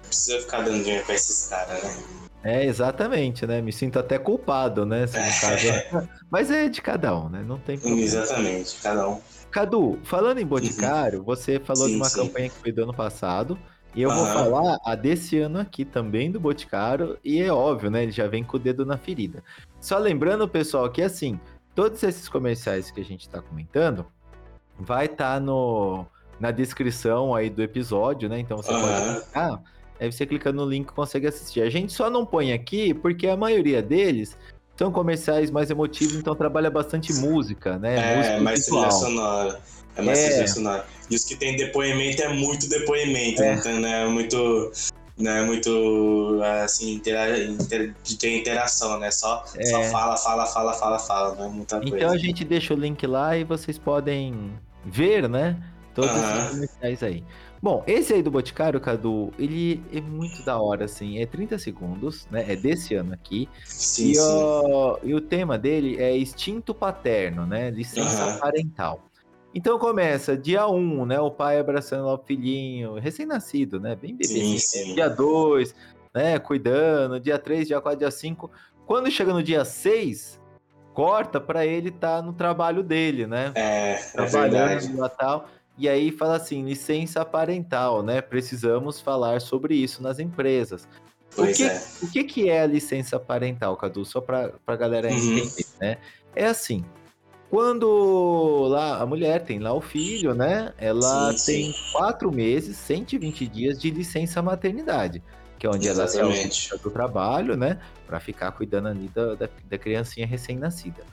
precisa 0.07 0.39
ficar 0.39 0.61
dando 0.61 0.83
dinheiro 0.83 1.05
pra 1.05 1.13
esses 1.15 1.47
caras, 1.47 1.83
né? 1.83 2.03
É, 2.43 2.63
exatamente, 2.65 3.45
né? 3.47 3.61
Me 3.61 3.71
sinto 3.71 3.97
até 3.97 4.19
culpado, 4.19 4.85
né? 4.85 5.05
caso- 5.07 5.67
Mas 6.29 6.51
é 6.51 6.67
de 6.69 6.81
cada 6.81 7.15
um, 7.17 7.29
né? 7.29 7.43
Não 7.45 7.57
tem 7.59 7.77
problema. 7.77 8.01
Exatamente, 8.03 8.77
cada 8.81 9.09
um. 9.09 9.19
Cadu, 9.55 9.97
falando 10.03 10.39
em 10.39 10.45
Boticário, 10.45 11.23
você 11.23 11.61
falou 11.61 11.87
de 11.87 11.93
Sim, 11.93 12.01
uma 12.01 12.09
sim. 12.09 12.15
campanha 12.17 12.49
que 12.49 12.59
foi 12.59 12.73
do 12.73 12.83
ano 12.83 12.93
passado. 12.93 13.57
E 13.95 14.01
eu 14.01 14.11
vou 14.11 14.25
Aham. 14.25 14.33
falar 14.33 14.77
a 14.83 14.95
desse 14.95 15.39
ano 15.39 15.59
aqui 15.59 15.85
também 15.85 16.29
do 16.29 16.41
Boticário. 16.41 17.17
E 17.23 17.39
é 17.39 17.53
óbvio, 17.53 17.89
né? 17.89 18.03
Ele 18.03 18.11
já 18.11 18.27
vem 18.27 18.43
com 18.43 18.57
o 18.57 18.59
dedo 18.59 18.85
na 18.85 18.97
ferida. 18.97 19.41
Só 19.79 19.97
lembrando, 19.97 20.45
pessoal, 20.45 20.91
que 20.91 21.01
assim, 21.01 21.39
todos 21.73 22.03
esses 22.03 22.27
comerciais 22.27 22.91
que 22.91 22.99
a 22.99 23.05
gente 23.05 23.21
está 23.21 23.41
comentando 23.41 24.05
vai 24.77 25.05
estar 25.05 25.39
no 25.39 26.05
na 26.37 26.51
descrição 26.51 27.33
aí 27.33 27.49
do 27.49 27.63
episódio, 27.63 28.27
né? 28.27 28.37
Então 28.37 28.57
você 28.57 28.75
pode 28.75 28.99
Aham. 28.99 29.15
clicar. 29.15 29.63
Aí 29.97 30.11
você 30.11 30.25
clica 30.25 30.51
no 30.51 30.65
link 30.65 30.89
e 30.89 30.91
consegue 30.91 31.27
assistir. 31.27 31.61
A 31.61 31.69
gente 31.69 31.93
só 31.93 32.09
não 32.09 32.25
põe 32.25 32.51
aqui 32.51 32.93
porque 32.93 33.25
a 33.25 33.37
maioria 33.37 33.81
deles 33.81 34.37
são 34.77 34.91
comerciais 34.91 35.49
mais 35.51 35.69
emotivos, 35.69 36.15
então 36.15 36.35
trabalha 36.35 36.69
bastante 36.69 37.13
música, 37.13 37.77
né? 37.77 37.95
É, 37.95 38.17
música 38.17 38.39
mais 38.41 38.65
trilha 38.65 38.91
sonora. 38.91 39.59
É 39.95 40.01
mais 40.01 40.19
É. 40.19 40.29
trilha 40.29 40.47
sonora. 40.47 40.85
E 41.09 41.15
os 41.15 41.23
que 41.23 41.35
tem 41.35 41.55
depoimento 41.55 42.21
é 42.21 42.29
muito 42.29 42.67
depoimento, 42.67 43.41
É. 43.41 43.53
então 43.53 43.79
não 43.79 43.87
é 43.89 44.07
muito. 44.07 44.71
Não 45.17 45.31
é 45.31 45.45
muito 45.45 46.41
assim, 46.65 46.95
intera 46.95 47.41
inter- 47.41 47.95
de 48.03 48.17
ter 48.17 48.37
interação, 48.37 48.99
né? 48.99 49.09
Só, 49.11 49.45
É. 49.55 49.63
só 49.65 49.81
fala, 49.83 50.17
fala, 50.17 50.45
fala, 50.45 50.73
fala, 50.73 50.99
fala, 50.99 51.35
não 51.35 51.45
é 51.45 51.47
muita 51.47 51.79
coisa. 51.79 51.95
Então 51.95 52.11
a 52.11 52.17
gente 52.17 52.43
deixa 52.43 52.73
o 52.73 52.77
link 52.77 53.07
lá 53.07 53.37
e 53.37 53.45
vocês 53.45 53.77
podem 53.79 54.51
ver, 54.83 55.29
né? 55.29 55.55
Todos 55.93 56.11
Aham. 56.11 56.37
esses 56.39 56.49
comerciais 56.51 57.03
aí. 57.03 57.23
Bom, 57.65 57.83
esse 57.87 58.13
aí 58.13 58.21
do 58.21 58.29
Boticário, 58.29 58.79
Cadu, 58.79 59.33
ele 59.39 59.83
é 59.91 59.99
muito 59.99 60.45
da 60.45 60.61
hora, 60.61 60.85
assim. 60.85 61.17
É 61.17 61.25
30 61.25 61.57
segundos, 61.57 62.27
né? 62.29 62.45
É 62.47 62.55
desse 62.55 62.93
ano 62.93 63.11
aqui. 63.11 63.49
Sim, 63.65 64.11
e, 64.11 64.15
sim. 64.15 64.21
o, 64.21 64.99
e 65.01 65.15
o 65.15 65.19
tema 65.19 65.57
dele 65.57 65.99
é 65.99 66.15
instinto 66.15 66.75
paterno, 66.75 67.43
né? 67.47 67.71
Licença 67.71 68.23
Aham. 68.23 68.37
parental. 68.37 69.09
Então 69.51 69.79
começa 69.79 70.37
dia 70.37 70.67
1, 70.67 71.07
né? 71.07 71.19
O 71.19 71.31
pai 71.31 71.57
abraçando 71.57 72.05
o 72.05 72.17
filhinho, 72.19 72.99
recém-nascido, 72.99 73.79
né? 73.79 73.95
Bem 73.95 74.15
bebezinho. 74.15 74.59
Sim, 74.59 74.83
sim. 74.85 74.93
Dia 74.93 75.09
2, 75.09 75.73
né? 76.13 76.37
Cuidando. 76.37 77.19
Dia 77.19 77.39
3, 77.39 77.67
dia 77.67 77.81
4, 77.81 77.97
dia 77.97 78.11
5. 78.11 78.51
Quando 78.85 79.09
chega 79.09 79.33
no 79.33 79.41
dia 79.41 79.65
6, 79.65 80.39
corta 80.93 81.41
para 81.41 81.65
ele 81.65 81.89
estar 81.89 82.21
no 82.21 82.31
trabalho 82.31 82.83
dele, 82.83 83.25
né? 83.25 83.53
É, 83.55 83.93
é 83.93 84.11
Trabalhando 84.13 84.67
verdade. 84.67 84.93
no 84.93 84.99
Natal. 84.99 85.49
E 85.77 85.89
aí 85.89 86.11
fala 86.11 86.37
assim, 86.37 86.63
licença 86.63 87.25
parental, 87.25 88.01
né? 88.01 88.21
Precisamos 88.21 89.01
falar 89.01 89.41
sobre 89.41 89.75
isso 89.75 90.01
nas 90.01 90.19
empresas. 90.19 90.87
Pois 91.35 91.53
o 91.53 91.57
que, 91.57 91.63
é. 91.63 91.83
o 92.01 92.11
que, 92.11 92.23
que 92.23 92.49
é 92.49 92.61
a 92.61 92.67
licença 92.67 93.19
parental, 93.19 93.75
Cadu? 93.75 94.05
Só 94.05 94.21
para 94.21 94.53
a 94.65 94.75
galera 94.75 95.09
Uhum. 95.09 95.37
entender, 95.37 95.65
né? 95.81 95.97
É 96.33 96.45
assim, 96.45 96.85
quando 97.49 98.67
lá 98.69 99.01
a 99.01 99.05
mulher 99.05 99.43
tem 99.43 99.59
lá 99.59 99.73
o 99.73 99.81
filho, 99.81 100.33
né? 100.33 100.73
Ela 100.77 101.33
Sim, 101.33 101.45
tem 101.51 101.71
sim. 101.73 101.79
quatro 101.91 102.31
meses, 102.31 102.77
120 102.77 103.47
dias 103.47 103.79
de 103.79 103.91
licença 103.91 104.41
maternidade, 104.41 105.21
que 105.59 105.67
é 105.67 105.69
onde 105.69 105.87
ela 105.87 106.07
se 106.07 106.17
Exatamente. 106.17 106.71
ausenta 106.71 106.83
do 106.83 106.89
trabalho, 106.89 107.57
né? 107.57 107.79
Para 108.07 108.19
ficar 108.19 108.51
cuidando 108.53 108.87
ali 108.87 109.09
da, 109.09 109.35
da, 109.35 109.49
da 109.69 109.77
criancinha 109.77 110.25
recém-nascida. 110.25 111.03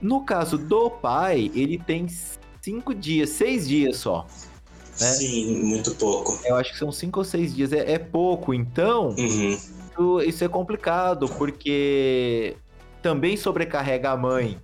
No 0.00 0.24
caso 0.24 0.58
do 0.58 0.90
pai, 0.90 1.50
ele 1.54 1.78
tem 1.78 2.06
cinco 2.62 2.94
dias, 2.94 3.30
seis 3.30 3.66
dias 3.68 3.96
só. 3.98 4.26
né? 5.00 5.06
Sim, 5.08 5.62
muito 5.62 5.94
pouco. 5.96 6.38
Eu 6.44 6.56
acho 6.56 6.72
que 6.72 6.78
são 6.78 6.90
cinco 6.92 7.18
ou 7.20 7.24
seis 7.24 7.54
dias. 7.54 7.72
É, 7.72 7.92
é 7.92 7.98
pouco, 7.98 8.54
então 8.54 9.08
Uhum. 9.18 9.50
isso, 9.52 10.20
isso 10.22 10.44
é 10.44 10.48
complicado, 10.48 11.28
porque 11.28 12.56
também 13.02 13.36
sobrecarrega 13.36 14.10
a 14.10 14.16
mãe. 14.16 14.58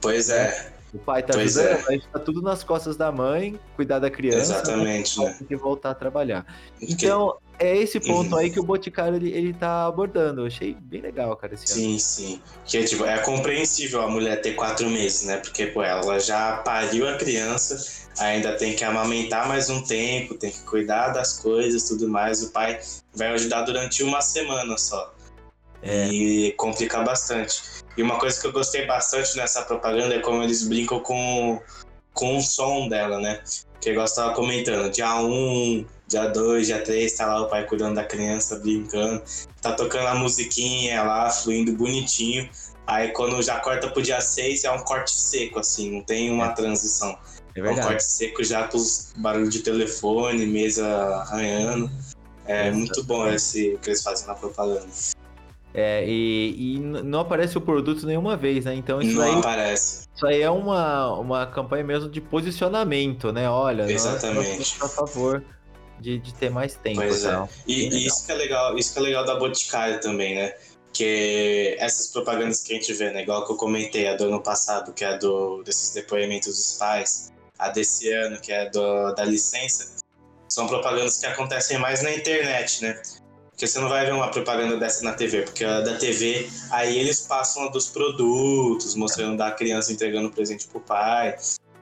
Pois 0.00 0.28
é, 0.30 0.72
O 0.94 0.98
pai 0.98 1.22
tá 1.22 1.34
Pois 1.34 1.58
ajudando, 1.58 1.90
é. 1.90 1.98
tá 2.12 2.18
tudo 2.18 2.40
nas 2.40 2.62
costas 2.64 2.96
da 2.96 3.10
mãe, 3.12 3.58
cuidar 3.74 3.98
da 3.98 4.08
criança, 4.10 4.54
exatamente, 4.54 5.18
né? 5.18 5.26
né? 5.26 5.34
tem 5.38 5.46
que 5.46 5.56
voltar 5.56 5.90
a 5.90 5.94
trabalhar. 5.94 6.46
Então, 6.80 7.36
é 7.58 7.76
esse 7.76 7.98
ponto 8.00 8.32
Uhum. 8.32 8.38
aí 8.38 8.50
que 8.50 8.60
o 8.60 8.62
Boticário 8.62 9.16
ele, 9.16 9.30
ele 9.32 9.54
tá 9.54 9.86
abordando. 9.86 10.42
Eu 10.42 10.46
achei 10.46 10.74
bem 10.74 11.00
legal, 11.00 11.34
cara, 11.36 11.54
esse 11.54 11.72
ano. 11.72 11.80
Sim, 11.82 11.98
sim. 11.98 12.42
Que 12.64 12.84
tipo, 12.84 13.04
é 13.04 13.18
compreensível 13.18 14.02
a 14.02 14.08
mulher 14.08 14.40
ter 14.40 14.52
quatro 14.54 14.88
meses, 14.90 15.24
né? 15.24 15.38
Porque 15.38 15.66
pô, 15.66 15.82
ela 15.82 16.18
já 16.18 16.58
pariu 16.58 17.08
a 17.08 17.16
criança, 17.16 18.08
ainda 18.18 18.56
tem 18.56 18.74
que 18.74 18.84
amamentar 18.84 19.48
mais 19.48 19.70
um 19.70 19.82
tempo, 19.82 20.34
tem 20.34 20.50
que 20.50 20.60
cuidar 20.60 21.08
das 21.08 21.38
coisas, 21.38 21.88
tudo 21.88 22.08
mais. 22.08 22.42
O 22.42 22.50
pai 22.50 22.78
vai 23.14 23.28
ajudar 23.28 23.62
durante 23.62 24.02
uma 24.02 24.20
semana 24.20 24.76
só. 24.76 25.14
É. 25.82 26.08
E 26.08 26.52
complica 26.52 27.02
bastante. 27.02 27.62
E 27.96 28.02
uma 28.02 28.18
coisa 28.18 28.40
que 28.40 28.46
eu 28.46 28.52
gostei 28.52 28.86
bastante 28.86 29.36
nessa 29.36 29.62
propaganda 29.62 30.14
é 30.14 30.18
como 30.18 30.42
eles 30.42 30.66
brincam 30.66 31.00
com, 31.00 31.60
com 32.12 32.36
o 32.36 32.42
som 32.42 32.88
dela, 32.88 33.20
né? 33.20 33.40
Que 33.80 33.90
igual 33.90 34.06
você 34.06 34.16
tava 34.16 34.34
comentando, 34.34 34.90
dia 34.90 35.20
1, 35.20 35.84
dia 36.08 36.26
2, 36.28 36.66
dia 36.66 36.82
3, 36.82 37.12
tá 37.12 37.26
lá 37.26 37.42
o 37.42 37.48
pai 37.48 37.64
cuidando 37.66 37.94
da 37.96 38.04
criança, 38.04 38.56
brincando. 38.56 39.22
Tá 39.60 39.72
tocando 39.72 40.06
a 40.06 40.14
musiquinha 40.14 41.02
lá, 41.02 41.30
fluindo 41.30 41.72
bonitinho. 41.72 42.48
Aí 42.86 43.08
quando 43.08 43.42
já 43.42 43.58
corta 43.58 43.88
pro 43.88 44.02
dia 44.02 44.20
6 44.20 44.64
é 44.64 44.70
um 44.70 44.78
corte 44.78 45.12
seco, 45.12 45.58
assim, 45.58 45.90
não 45.92 46.02
tem 46.02 46.30
uma 46.30 46.50
transição. 46.50 47.18
É 47.54 47.60
É 47.60 47.70
um 47.70 47.76
corte 47.76 48.04
seco 48.04 48.44
já 48.44 48.68
com 48.68 48.76
os 48.76 49.12
barulhos 49.16 49.50
de 49.50 49.60
telefone, 49.60 50.46
mesa 50.46 50.86
arranhando. 50.86 51.90
É 52.44 52.70
muito 52.70 53.02
bom 53.02 53.28
esse 53.28 53.76
que 53.82 53.90
eles 53.90 54.02
fazem 54.02 54.26
na 54.26 54.34
propaganda. 54.34 54.86
É, 55.78 56.02
e, 56.06 56.76
e 56.76 56.78
não 56.78 57.20
aparece 57.20 57.58
o 57.58 57.60
produto 57.60 58.06
nenhuma 58.06 58.34
vez, 58.34 58.64
né? 58.64 58.74
Então 58.74 58.98
isso 58.98 59.18
não 59.18 59.22
aí, 59.22 59.34
aparece. 59.34 60.08
isso 60.16 60.26
aí 60.26 60.40
é 60.40 60.50
uma, 60.50 61.12
uma 61.18 61.46
campanha 61.46 61.84
mesmo 61.84 62.08
de 62.08 62.18
posicionamento, 62.18 63.30
né? 63.30 63.50
Olha, 63.50 63.82
Exatamente. 63.82 64.56
nós 64.56 64.78
a 64.80 64.88
favor 64.88 65.44
de, 66.00 66.18
de 66.18 66.32
ter 66.32 66.50
mais 66.50 66.76
tempo. 66.76 67.02
Pois 67.02 67.26
é. 67.26 67.30
tal. 67.30 67.48
E, 67.66 67.88
e 67.94 68.06
isso 68.06 68.24
que 68.24 68.32
é 68.32 68.34
legal, 68.36 68.78
isso 68.78 68.94
que 68.94 68.98
é 68.98 69.02
legal 69.02 69.26
da 69.26 69.34
Boticário 69.34 70.00
também, 70.00 70.34
né? 70.34 70.54
Que 70.94 71.76
essas 71.78 72.06
propagandas 72.08 72.62
que 72.62 72.72
a 72.72 72.76
gente 72.76 72.94
vê, 72.94 73.10
né? 73.10 73.22
Igual 73.22 73.44
que 73.44 73.52
eu 73.52 73.56
comentei, 73.56 74.08
a 74.08 74.16
do 74.16 74.24
ano 74.24 74.42
passado, 74.42 74.94
que 74.94 75.04
é 75.04 75.08
a 75.08 75.16
do, 75.18 75.62
desses 75.62 75.92
depoimentos 75.92 76.56
dos 76.56 76.78
pais, 76.78 77.30
a 77.58 77.68
desse 77.68 78.10
ano, 78.10 78.40
que 78.40 78.50
é 78.50 78.70
do, 78.70 79.12
da 79.12 79.24
licença, 79.26 79.96
são 80.48 80.66
propagandas 80.66 81.18
que 81.18 81.26
acontecem 81.26 81.78
mais 81.78 82.02
na 82.02 82.14
internet, 82.14 82.82
né? 82.82 83.02
Porque 83.56 83.66
você 83.66 83.78
não 83.78 83.88
vai 83.88 84.04
ver 84.04 84.12
uma 84.12 84.30
propaganda 84.30 84.76
dessa 84.76 85.02
na 85.02 85.14
TV, 85.14 85.40
porque 85.40 85.64
a 85.64 85.80
da 85.80 85.96
TV, 85.96 86.46
aí 86.70 86.98
eles 86.98 87.22
passam 87.22 87.64
a 87.64 87.68
dos 87.68 87.88
produtos, 87.88 88.94
mostrando 88.94 89.38
da 89.38 89.50
criança 89.50 89.90
entregando 89.90 90.28
presente 90.30 90.66
pro 90.66 90.78
pai. 90.78 91.34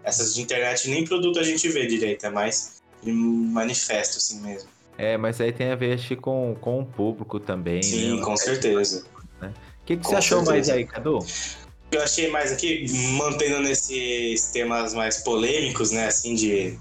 Essas 0.04 0.36
de 0.36 0.40
internet 0.40 0.88
nem 0.88 1.04
produto 1.04 1.40
a 1.40 1.42
gente 1.42 1.68
vê 1.68 1.84
direito, 1.84 2.24
é 2.26 2.30
mais 2.30 2.80
de 3.02 3.10
manifesto 3.10 4.18
assim 4.18 4.40
mesmo. 4.40 4.68
É, 4.96 5.16
mas 5.16 5.40
aí 5.40 5.52
tem 5.52 5.72
a 5.72 5.74
ver 5.74 5.94
acho, 5.94 6.14
com, 6.14 6.56
com 6.60 6.82
o 6.82 6.86
público 6.86 7.40
também, 7.40 7.82
Sim, 7.82 8.18
né? 8.18 8.22
com 8.22 8.36
certeza. 8.36 9.04
O 9.42 9.50
que, 9.84 9.96
que 9.96 10.04
Com 10.04 10.10
você 10.10 10.14
achou 10.16 10.44
mais 10.44 10.66
certeza. 10.66 10.74
aí, 10.74 10.86
Cadu? 10.86 11.18
O 11.18 11.90
que 11.90 11.96
eu 11.96 12.02
achei 12.02 12.30
mais 12.30 12.52
aqui, 12.52 12.86
mantendo 13.18 13.58
nesses 13.58 14.46
temas 14.52 14.94
mais 14.94 15.24
polêmicos, 15.24 15.90
né, 15.90 16.06
assim, 16.06 16.36
de 16.36 16.78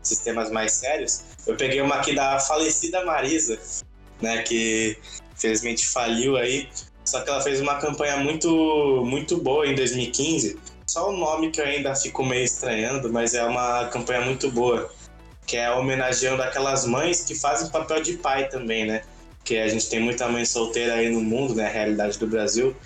sistemas 0.00 0.48
mais 0.52 0.70
sérios, 0.74 1.24
eu 1.44 1.56
peguei 1.56 1.80
uma 1.80 1.96
aqui 1.96 2.14
da 2.14 2.38
falecida 2.38 3.04
Marisa, 3.04 3.58
né, 4.20 4.42
que 4.42 4.96
infelizmente 5.36 5.86
faliu 5.86 6.36
aí, 6.36 6.68
só 7.04 7.20
que 7.20 7.30
ela 7.30 7.40
fez 7.40 7.60
uma 7.60 7.76
campanha 7.76 8.16
muito, 8.16 9.02
muito 9.06 9.38
boa 9.38 9.66
em 9.66 9.74
2015, 9.74 10.58
só 10.86 11.10
o 11.10 11.16
nome 11.16 11.50
que 11.50 11.60
eu 11.60 11.64
ainda 11.64 11.94
fico 11.94 12.24
meio 12.24 12.44
estranhando, 12.44 13.12
mas 13.12 13.34
é 13.34 13.44
uma 13.44 13.86
campanha 13.86 14.20
muito 14.20 14.50
boa, 14.50 14.90
que 15.46 15.56
é 15.56 15.70
homenageando 15.70 16.42
aquelas 16.42 16.84
mães 16.84 17.24
que 17.24 17.34
fazem 17.34 17.70
papel 17.70 18.02
de 18.02 18.14
pai 18.14 18.48
também, 18.48 18.84
né, 18.86 19.02
que 19.44 19.56
a 19.56 19.68
gente 19.68 19.88
tem 19.88 20.00
muita 20.00 20.28
mãe 20.28 20.44
solteira 20.44 20.94
aí 20.94 21.08
no 21.08 21.20
mundo, 21.20 21.54
né, 21.54 21.66
a 21.66 21.70
realidade 21.70 22.18
do 22.18 22.26
Brasil, 22.26 22.76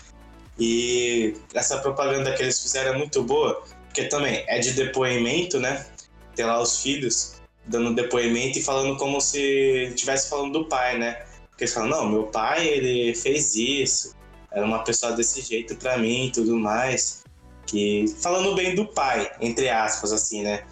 e 0.59 1.35
essa 1.55 1.79
propaganda 1.79 2.33
que 2.33 2.43
eles 2.43 2.61
fizeram 2.61 2.95
é 2.95 2.99
muito 2.99 3.23
boa, 3.23 3.62
porque 3.87 4.05
também 4.05 4.45
é 4.47 4.59
de 4.59 4.73
depoimento, 4.73 5.59
né? 5.59 5.87
Tem 6.35 6.45
lá 6.45 6.61
os 6.61 6.83
filhos 6.83 7.42
dando 7.66 7.95
depoimento 7.95 8.59
e 8.59 8.62
falando 8.62 8.97
como 8.97 9.21
se 9.21 9.88
estivesse 9.88 10.28
falando 10.28 10.52
do 10.52 10.69
pai, 10.69 10.99
né? 10.99 11.25
Porque 11.50 11.64
eles 11.64 11.75
falam, 11.75 11.90
não, 11.90 12.09
meu 12.09 12.25
pai, 12.25 12.66
ele 12.66 13.14
fez 13.14 13.54
isso, 13.54 14.14
era 14.50 14.64
uma 14.64 14.83
pessoa 14.85 15.12
desse 15.12 15.40
jeito 15.40 15.76
pra 15.76 15.99
mim 15.99 16.26
e 16.26 16.33
tudo 16.33 16.57
mais. 16.57 17.23
Que, 17.66 18.07
falando 18.21 18.54
bem 18.54 18.75
do 18.75 18.87
pai, 18.87 19.31
entre 19.40 19.69
aspas, 19.69 20.12
assim, 20.12 20.42
né? 20.42 20.64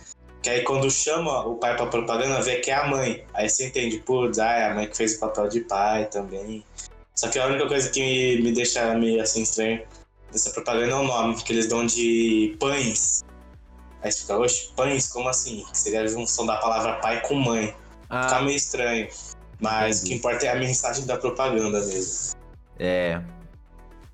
Que 0.43 0.51
aí 0.51 0.63
quando 0.63 0.91
chama 0.91 1.47
o 1.47 1.57
pai 1.57 1.77
pra 1.77 1.87
propaganda, 1.87 2.41
vê 2.43 2.57
que 2.57 2.71
é 2.71 2.75
a 2.75 2.87
mãe. 2.87 3.25
Aí 3.35 3.49
você 3.49 3.67
entende, 3.67 3.99
putz, 3.99 4.39
ah, 4.39 4.53
é 4.53 4.67
a 4.67 4.75
mãe 4.75 4.89
que 4.89 4.97
fez 4.97 5.15
o 5.15 5.21
papel 5.21 5.49
de 5.49 5.61
pai 5.61 6.07
também. 6.07 6.65
Só 7.15 7.29
que 7.29 7.39
a 7.39 7.47
única 7.47 7.69
coisa 7.69 7.91
que 7.91 8.01
me, 8.01 8.43
me 8.43 8.53
deixa 8.53 8.95
meio 8.95 9.23
assim 9.23 9.43
estranho 9.43 9.83
dessa 10.33 10.51
propaganda 10.51 10.93
é 10.93 10.97
o 10.97 11.05
nome, 11.05 11.43
que 11.43 11.53
eles 11.53 11.69
dão 11.69 11.85
de 11.85 12.57
pães. 12.59 13.23
Aí 14.03 14.11
você 14.11 14.21
fica, 14.23 14.39
oxe, 14.39 14.73
pães? 14.75 15.09
Como 15.09 15.29
assim? 15.29 15.65
Seria 15.75 16.03
a 16.03 16.07
junção 16.07 16.47
da 16.47 16.57
palavra 16.57 16.95
pai 16.95 17.21
com 17.23 17.35
mãe. 17.35 17.67
Fica 17.67 17.77
Ah, 18.09 18.43
meio 18.43 18.57
estranho. 18.57 19.09
Mas 19.61 20.03
o 20.03 20.07
que 20.07 20.15
importa 20.15 20.47
é 20.47 20.49
a 20.49 20.57
mensagem 20.57 21.05
da 21.07 21.17
propaganda 21.19 21.81
mesmo. 21.85 22.33
é. 22.79 23.21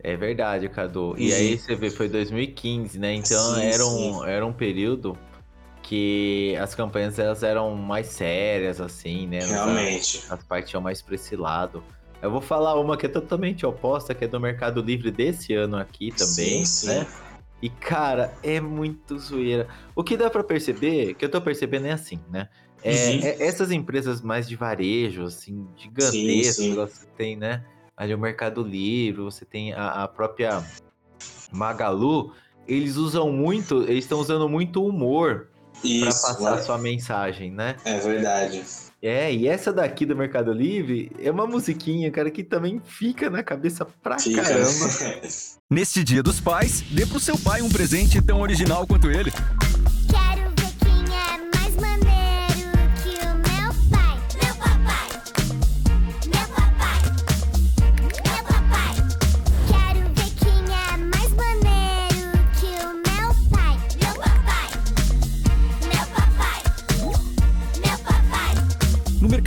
É 0.02 0.14
verdade, 0.16 0.68
Cadu. 0.68 1.16
E 1.18 1.30
Uhum. 1.32 1.36
aí 1.36 1.58
você 1.58 1.74
vê, 1.74 1.90
foi 1.90 2.08
2015, 2.08 2.96
né? 2.98 3.14
Então 3.14 3.54
Sim, 3.56 3.64
era, 3.64 3.84
um, 3.86 4.24
era 4.24 4.46
um 4.46 4.52
período 4.52 5.18
que 5.82 6.54
as 6.60 6.74
campanhas 6.76 7.18
elas 7.18 7.42
eram 7.42 7.74
mais 7.74 8.08
sérias, 8.08 8.80
assim, 8.80 9.26
né? 9.26 9.40
As- 9.44 9.50
Realmente. 9.50 10.22
As 10.28 10.44
partiam 10.44 10.80
mais 10.80 11.00
pra 11.02 11.14
esse 11.16 11.34
lado. 11.34 11.82
Eu 12.22 12.30
vou 12.30 12.40
falar 12.40 12.78
uma 12.78 12.96
que 12.96 13.06
é 13.06 13.08
totalmente 13.08 13.66
oposta, 13.66 14.14
que 14.14 14.24
é 14.24 14.28
do 14.28 14.38
Mercado 14.38 14.80
Livre 14.80 15.10
desse 15.10 15.54
ano 15.54 15.76
aqui 15.76 16.12
também, 16.12 16.64
Sim, 16.64 16.64
sim. 16.64 17.06
E, 17.62 17.70
cara, 17.70 18.34
é 18.42 18.60
muito 18.60 19.18
zoeira. 19.18 19.66
O 19.94 20.04
que 20.04 20.16
dá 20.16 20.28
pra 20.28 20.44
perceber, 20.44 21.14
que 21.14 21.24
eu 21.24 21.30
tô 21.30 21.40
percebendo 21.40 21.86
é 21.86 21.92
assim, 21.92 22.20
né? 22.30 22.48
É, 22.82 23.10
Uhum. 23.10 23.20
é- 23.22 23.46
essas 23.46 23.70
empresas 23.70 24.20
mais 24.20 24.46
de 24.46 24.54
varejo, 24.54 25.24
assim, 25.24 25.66
gigantescas, 25.76 26.76
você 26.98 27.06
tem, 27.16 27.36
né? 27.36 27.64
Ali 27.96 28.14
o 28.14 28.18
Mercado 28.18 28.62
Livre, 28.62 29.22
você 29.22 29.44
tem 29.44 29.72
a, 29.72 30.04
a 30.04 30.08
própria 30.08 30.62
Magalu, 31.50 32.32
eles 32.68 32.96
usam 32.96 33.32
muito, 33.32 33.82
eles 33.84 34.04
estão 34.04 34.18
usando 34.20 34.48
muito 34.48 34.84
humor 34.84 35.48
Isso, 35.82 36.20
passar 36.20 36.56
né? 36.56 36.62
sua 36.62 36.78
mensagem, 36.78 37.50
né? 37.50 37.76
é 37.84 37.98
verdade. 37.98 38.62
É, 39.06 39.32
e 39.32 39.46
essa 39.46 39.72
daqui 39.72 40.04
do 40.04 40.16
Mercado 40.16 40.52
Livre 40.52 41.12
é 41.20 41.30
uma 41.30 41.46
musiquinha, 41.46 42.10
cara, 42.10 42.28
que 42.28 42.42
também 42.42 42.82
fica 42.84 43.30
na 43.30 43.40
cabeça 43.40 43.86
pra 44.02 44.18
Fica. 44.18 44.42
caramba. 44.42 44.66
Neste 45.70 46.02
Dia 46.02 46.24
dos 46.24 46.40
Pais, 46.40 46.80
dê 46.90 47.06
pro 47.06 47.20
seu 47.20 47.38
pai 47.38 47.62
um 47.62 47.68
presente 47.68 48.20
tão 48.20 48.40
original 48.40 48.84
quanto 48.84 49.08
ele. 49.08 49.30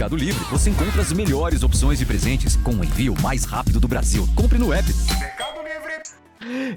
Mercado 0.09 0.25
Livre, 0.25 0.43
você 0.45 0.71
encontra 0.71 1.01
as 1.03 1.13
melhores 1.13 1.61
opções 1.61 1.99
de 1.99 2.05
presentes 2.05 2.55
com 2.55 2.71
o 2.71 2.83
envio 2.83 3.13
mais 3.21 3.43
rápido 3.45 3.79
do 3.79 3.87
Brasil. 3.87 4.27
Compre 4.35 4.57
no 4.57 4.73
app. 4.73 4.87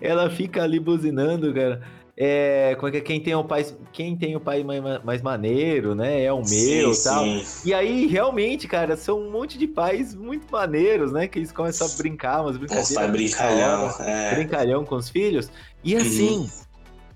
Ela 0.03 0.29
fica 0.29 0.63
ali 0.63 0.79
buzinando, 0.79 1.53
cara. 1.55 1.81
É, 2.15 2.75
como 2.75 2.89
é 2.89 2.91
que 2.91 2.99
é? 2.99 3.01
quem 3.01 3.21
tem 3.21 3.35
o 3.35 3.43
pai, 3.43 3.65
quem 3.91 4.15
tem 4.19 4.37
o 4.37 4.41
pai 4.41 4.63
mais, 4.63 5.03
mais 5.03 5.23
maneiro, 5.23 5.95
né? 5.95 6.23
É 6.23 6.31
o 6.31 6.43
meu, 6.43 6.93
Sim, 6.93 7.09
tal. 7.09 7.25
sim. 7.25 7.43
E 7.65 7.73
aí, 7.73 8.07
realmente, 8.07 8.69
cara, 8.69 8.99
são 8.99 9.19
um 9.19 9.31
monte 9.31 9.57
de 9.57 9.67
pais 9.67 10.15
muito 10.15 10.47
maneiros, 10.53 11.11
né? 11.11 11.27
Que 11.27 11.39
eles 11.39 11.53
começam 11.53 11.87
a 11.87 11.91
brincar, 11.97 12.43
muito 12.43 12.67
da 12.67 13.09
brincalhão. 13.09 13.95
É. 14.01 14.35
brincalhão 14.35 14.85
com 14.85 14.97
os 14.97 15.09
filhos. 15.09 15.51
E 15.83 15.97
assim, 15.97 16.51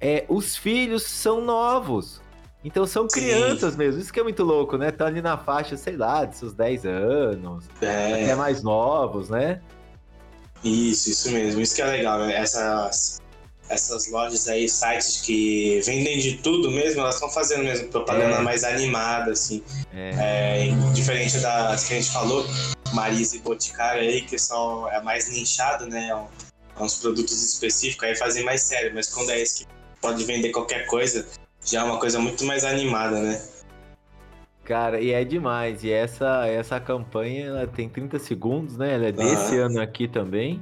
é, 0.01 0.25
os 0.31 0.57
filhos 0.57 1.03
são 1.03 1.43
novos. 1.43 2.23
Então 2.65 2.87
são 2.87 3.09
Sim. 3.09 3.21
crianças 3.21 3.77
mesmo. 3.77 4.01
Isso 4.01 4.13
que 4.13 4.19
é 4.19 4.23
muito 4.23 4.43
louco, 4.43 4.77
né? 4.77 4.91
Tá 4.91 5.07
ali 5.07 5.23
na 5.23 5.39
faixa, 5.39 5.77
sei 5.77 5.97
lá, 5.97 6.25
de 6.25 6.37
seus 6.37 6.53
10 6.53 6.85
anos, 6.85 7.65
até 7.77 8.29
É, 8.31 8.35
mais 8.35 8.63
novos, 8.63 9.29
né? 9.31 9.61
isso, 10.65 11.11
isso 11.11 11.31
mesmo. 11.31 11.61
Isso 11.61 11.77
que 11.77 11.83
é 11.83 11.87
legal, 11.87 12.19
né? 12.19 12.35
Essas, 12.35 13.21
essas 13.69 14.11
lojas 14.11 14.49
aí, 14.49 14.69
sites 14.69 15.21
que 15.21 15.81
vendem 15.85 16.19
de 16.19 16.39
tudo 16.39 16.71
mesmo, 16.73 17.03
elas 17.03 17.15
estão 17.17 17.31
fazendo 17.31 17.63
mesmo 17.63 17.87
propaganda 17.89 18.37
É. 18.37 18.41
mais 18.41 18.65
animada, 18.65 19.31
assim. 19.33 19.63
É. 19.95 20.67
É, 20.67 20.93
diferente 20.93 21.39
das 21.39 21.85
que 21.87 21.95
a 21.95 21.97
gente 22.01 22.11
falou, 22.11 22.45
Marisa 22.93 23.37
e 23.37 23.39
Boticário 23.41 24.01
aí, 24.03 24.23
que 24.23 24.39
são 24.39 24.91
é 24.91 25.01
mais 25.03 25.29
nichado, 25.29 25.87
né? 25.87 26.09
É 26.09 26.17
um- 26.17 26.27
é 26.79 26.83
uns 26.83 26.97
produtos 26.97 27.41
específicos, 27.45 28.09
aí 28.09 28.17
fazem 28.17 28.45
mais 28.45 28.63
sério. 28.63 28.91
Mas 28.93 29.09
quando 29.09 29.31
é 29.31 29.41
esse 29.41 29.65
que 29.65 29.67
pode 30.01 30.25
vender 30.25 30.51
qualquer 30.51 30.87
coisa, 30.87 31.27
já 31.67 31.81
é 31.81 31.85
uma 31.85 31.99
coisa 31.99 32.19
muito 32.19 32.45
mais 32.45 32.65
animada, 32.65 33.21
né? 33.21 33.43
Cara, 34.65 35.01
e 35.01 35.13
é 35.13 35.25
demais. 35.25 35.85
E 35.85 35.93
essa, 35.93 36.47
essa 36.47 36.81
campanha 36.81 37.47
ela 37.47 37.67
tem 37.67 37.89
30 37.89 38.19
segundos, 38.19 38.77
né? 38.77 38.95
Ela 38.95 39.07
é 39.07 39.13
desse 39.13 39.57
Aham. 39.57 39.67
ano 39.67 39.81
aqui 39.81 40.09
também. 40.09 40.61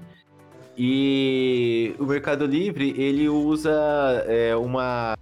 E 0.77 1.95
o 1.99 2.05
Mercado 2.05 2.45
Livre, 2.45 2.95
ele 3.01 3.29
usa 3.29 3.73
é, 4.27 4.57
uma. 4.57 5.17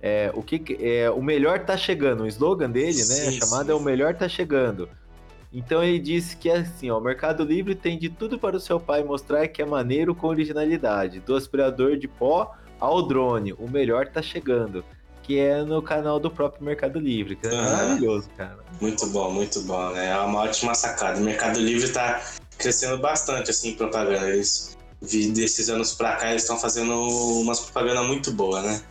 É, 0.00 0.30
o 0.34 0.42
que 0.42 0.76
é, 0.80 1.10
o 1.10 1.22
melhor 1.22 1.60
tá 1.60 1.76
chegando, 1.76 2.24
o 2.24 2.26
slogan 2.26 2.70
dele, 2.70 2.98
né? 2.98 3.02
Sim, 3.02 3.28
a 3.28 3.32
chamada 3.32 3.66
sim. 3.66 3.70
é 3.70 3.74
o 3.74 3.80
melhor 3.80 4.14
tá 4.14 4.28
chegando. 4.28 4.88
Então 5.52 5.82
ele 5.82 5.98
disse 5.98 6.36
que 6.36 6.48
é 6.48 6.58
assim, 6.58 6.90
ó, 6.90 6.98
o 6.98 7.00
Mercado 7.00 7.44
Livre 7.44 7.74
tem 7.74 7.98
de 7.98 8.08
tudo 8.08 8.38
para 8.38 8.56
o 8.56 8.60
seu 8.60 8.80
pai 8.80 9.04
mostrar 9.04 9.46
que 9.48 9.60
é 9.60 9.66
maneiro 9.66 10.14
com 10.14 10.26
originalidade, 10.26 11.20
do 11.20 11.34
aspirador 11.36 11.96
de 11.96 12.08
pó 12.08 12.54
ao 12.82 13.00
drone, 13.00 13.52
o 13.52 13.70
melhor 13.70 14.08
tá 14.08 14.20
chegando, 14.20 14.84
que 15.22 15.38
é 15.38 15.62
no 15.62 15.80
canal 15.80 16.18
do 16.18 16.28
próprio 16.28 16.64
Mercado 16.64 16.98
Livre, 16.98 17.36
que 17.36 17.46
é 17.46 17.50
Aham. 17.50 17.70
maravilhoso, 17.70 18.28
cara. 18.36 18.58
Muito 18.80 19.06
bom, 19.06 19.30
muito 19.30 19.60
bom, 19.60 19.90
né? 19.90 20.10
É 20.10 20.18
uma 20.18 20.40
ótima 20.40 20.74
sacada. 20.74 21.20
O 21.20 21.22
Mercado 21.22 21.60
Livre 21.60 21.88
tá 21.92 22.20
crescendo 22.58 22.98
bastante, 22.98 23.52
assim, 23.52 23.70
em 23.70 23.74
propaganda. 23.76 24.28
Eles, 24.28 24.76
desses 25.00 25.70
anos 25.70 25.94
pra 25.94 26.16
cá, 26.16 26.30
eles 26.30 26.42
estão 26.42 26.58
fazendo 26.58 26.92
umas 27.40 27.60
propaganda 27.60 28.02
muito 28.02 28.32
boa, 28.32 28.60
né? 28.62 28.82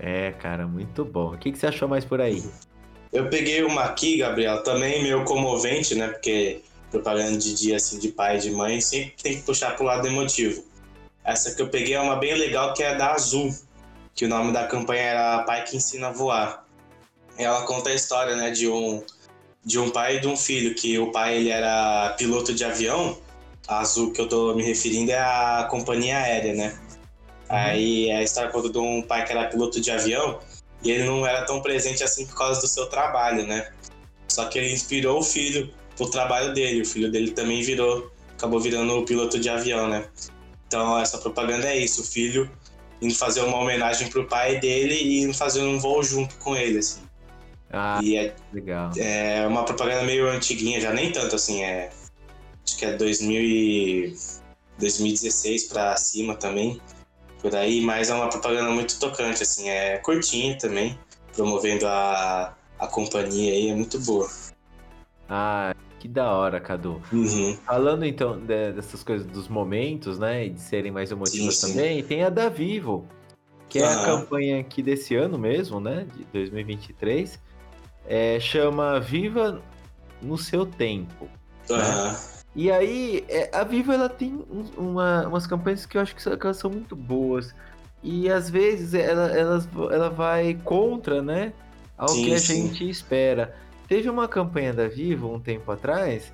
É, 0.00 0.32
cara, 0.32 0.66
muito 0.66 1.04
bom. 1.04 1.34
O 1.34 1.38
que, 1.38 1.52
que 1.52 1.58
você 1.58 1.66
achou 1.66 1.86
mais 1.86 2.06
por 2.06 2.18
aí? 2.18 2.42
Eu 3.12 3.28
peguei 3.28 3.62
uma 3.62 3.82
aqui, 3.82 4.16
Gabriel, 4.16 4.62
também 4.62 5.02
meio 5.02 5.22
comovente, 5.24 5.94
né? 5.94 6.08
Porque 6.08 6.62
propaganda 6.90 7.36
de 7.36 7.54
dia, 7.54 7.76
assim, 7.76 7.98
de 7.98 8.08
pai 8.08 8.38
e 8.38 8.40
de 8.40 8.50
mãe, 8.50 8.80
sempre 8.80 9.12
tem 9.22 9.36
que 9.36 9.42
puxar 9.42 9.76
pro 9.76 9.84
lado 9.84 10.06
emotivo. 10.06 10.64
Essa 11.28 11.54
que 11.54 11.60
eu 11.60 11.68
peguei 11.68 11.92
é 11.92 12.00
uma 12.00 12.16
bem 12.16 12.34
legal, 12.34 12.72
que 12.72 12.82
é 12.82 12.94
da 12.94 13.12
Azul, 13.12 13.54
que 14.14 14.24
o 14.24 14.28
nome 14.30 14.50
da 14.50 14.66
campanha 14.66 15.02
era 15.02 15.42
Pai 15.42 15.62
que 15.62 15.76
Ensina 15.76 16.08
a 16.08 16.10
Voar. 16.10 16.64
Ela 17.36 17.66
conta 17.66 17.90
a 17.90 17.94
história, 17.94 18.34
né, 18.34 18.50
de 18.50 18.66
um, 18.66 19.02
de 19.62 19.78
um 19.78 19.90
pai 19.90 20.16
e 20.16 20.20
de 20.20 20.26
um 20.26 20.38
filho, 20.38 20.74
que 20.74 20.98
o 20.98 21.12
pai, 21.12 21.36
ele 21.36 21.50
era 21.50 22.14
piloto 22.16 22.54
de 22.54 22.64
avião, 22.64 23.18
a 23.68 23.80
Azul 23.80 24.10
que 24.10 24.22
eu 24.22 24.26
tô 24.26 24.54
me 24.54 24.62
referindo 24.62 25.10
é 25.12 25.18
a 25.18 25.68
companhia 25.70 26.16
aérea, 26.16 26.54
né? 26.54 26.80
Aí 27.46 28.08
é 28.08 28.16
a 28.16 28.22
história 28.22 28.50
conta 28.50 28.70
de 28.70 28.78
um 28.78 29.02
pai 29.02 29.26
que 29.26 29.32
era 29.32 29.48
piloto 29.48 29.82
de 29.82 29.90
avião, 29.90 30.40
e 30.82 30.90
ele 30.90 31.04
não 31.04 31.26
era 31.26 31.44
tão 31.44 31.60
presente 31.60 32.02
assim 32.02 32.24
por 32.24 32.38
causa 32.38 32.58
do 32.62 32.66
seu 32.66 32.86
trabalho, 32.86 33.46
né? 33.46 33.70
Só 34.28 34.46
que 34.46 34.58
ele 34.58 34.72
inspirou 34.72 35.18
o 35.18 35.22
filho 35.22 35.70
pro 35.94 36.08
trabalho 36.08 36.54
dele. 36.54 36.80
O 36.80 36.86
filho 36.86 37.12
dele 37.12 37.32
também 37.32 37.62
virou, 37.62 38.10
acabou 38.32 38.58
virando 38.58 39.04
piloto 39.04 39.38
de 39.38 39.50
avião, 39.50 39.88
né? 39.88 40.08
Então 40.68 40.98
essa 40.98 41.18
propaganda 41.18 41.66
é 41.66 41.76
isso, 41.76 42.02
o 42.02 42.04
filho 42.04 42.48
indo 43.00 43.14
fazer 43.14 43.40
uma 43.40 43.56
homenagem 43.56 44.08
pro 44.08 44.26
pai 44.26 44.60
dele 44.60 44.94
e 44.94 45.22
indo 45.22 45.34
fazer 45.34 45.62
um 45.62 45.78
voo 45.78 46.02
junto 46.02 46.36
com 46.36 46.54
ele, 46.54 46.78
assim. 46.78 47.02
Ah, 47.72 48.00
E 48.02 48.16
é, 48.16 48.34
legal. 48.52 48.90
é 48.96 49.46
uma 49.46 49.64
propaganda 49.64 50.02
meio 50.04 50.28
antiguinha, 50.28 50.80
já 50.80 50.92
nem 50.92 51.10
tanto 51.10 51.34
assim, 51.34 51.62
é. 51.62 51.90
Acho 52.64 52.76
que 52.76 52.84
é 52.84 52.92
2000 52.92 53.40
e 53.40 54.16
2016 54.78 55.64
pra 55.64 55.96
cima 55.96 56.34
também. 56.34 56.80
Por 57.40 57.54
aí, 57.54 57.80
mas 57.80 58.10
é 58.10 58.14
uma 58.14 58.28
propaganda 58.28 58.70
muito 58.70 58.98
tocante, 58.98 59.42
assim, 59.42 59.68
é 59.70 59.98
curtinha 59.98 60.58
também, 60.58 60.98
promovendo 61.32 61.86
a, 61.86 62.56
a 62.78 62.86
companhia 62.88 63.52
aí, 63.52 63.68
é 63.68 63.74
muito 63.74 63.98
boa. 64.00 64.28
Ah, 65.28 65.72
que 65.98 66.08
da 66.08 66.32
hora, 66.32 66.60
Cadu. 66.60 67.00
Uhum. 67.12 67.56
Falando 67.66 68.04
então 68.04 68.38
de- 68.38 68.72
dessas 68.72 69.02
coisas 69.02 69.26
dos 69.26 69.48
momentos, 69.48 70.18
né? 70.18 70.46
E 70.46 70.50
de 70.50 70.60
serem 70.60 70.90
mais 70.92 71.10
emotivas 71.10 71.56
Sim, 71.56 71.66
sim. 71.66 71.72
também, 71.72 72.02
tem 72.02 72.22
a 72.24 72.30
da 72.30 72.48
Vivo, 72.48 73.04
que 73.68 73.78
é 73.80 73.86
a 73.86 74.02
campanha 74.04 74.60
aqui 74.60 74.82
desse 74.82 75.14
ano 75.14 75.38
mesmo, 75.38 75.80
né? 75.80 76.06
De 76.16 76.24
2023. 76.32 77.38
É, 78.06 78.40
chama 78.40 78.98
Viva 78.98 79.60
no 80.22 80.38
seu 80.38 80.64
tempo. 80.64 81.28
Aham. 81.70 82.16
E 82.56 82.70
aí, 82.72 83.24
é, 83.28 83.50
a 83.54 83.62
Vivo 83.62 83.92
ela 83.92 84.08
tem 84.08 84.34
um- 84.50 84.64
uma- 84.90 85.28
umas 85.28 85.46
campanhas 85.46 85.84
que 85.84 85.96
eu 85.98 86.00
acho 86.00 86.16
que, 86.16 86.28
elas 86.28 86.56
são 86.56 86.70
muito 86.70 86.96
boas. 86.96 87.54
E 88.02 88.30
às 88.30 88.48
vezes 88.48 88.94
ela, 88.94 89.26
elas, 89.36 89.68
ela 89.92 90.08
vai 90.08 90.54
contra, 90.64 91.20
né? 91.20 91.52
Ao 91.96 92.08
Sim, 92.08 92.24
que 92.24 92.32
a 92.34 92.38
gente 92.38 92.88
espera. 92.88 93.54
Teve 93.88 94.08
uma 94.10 94.28
campanha 94.28 94.72
da 94.72 94.86
Vivo 94.86 95.32
um 95.34 95.40
tempo 95.40 95.72
atrás 95.72 96.32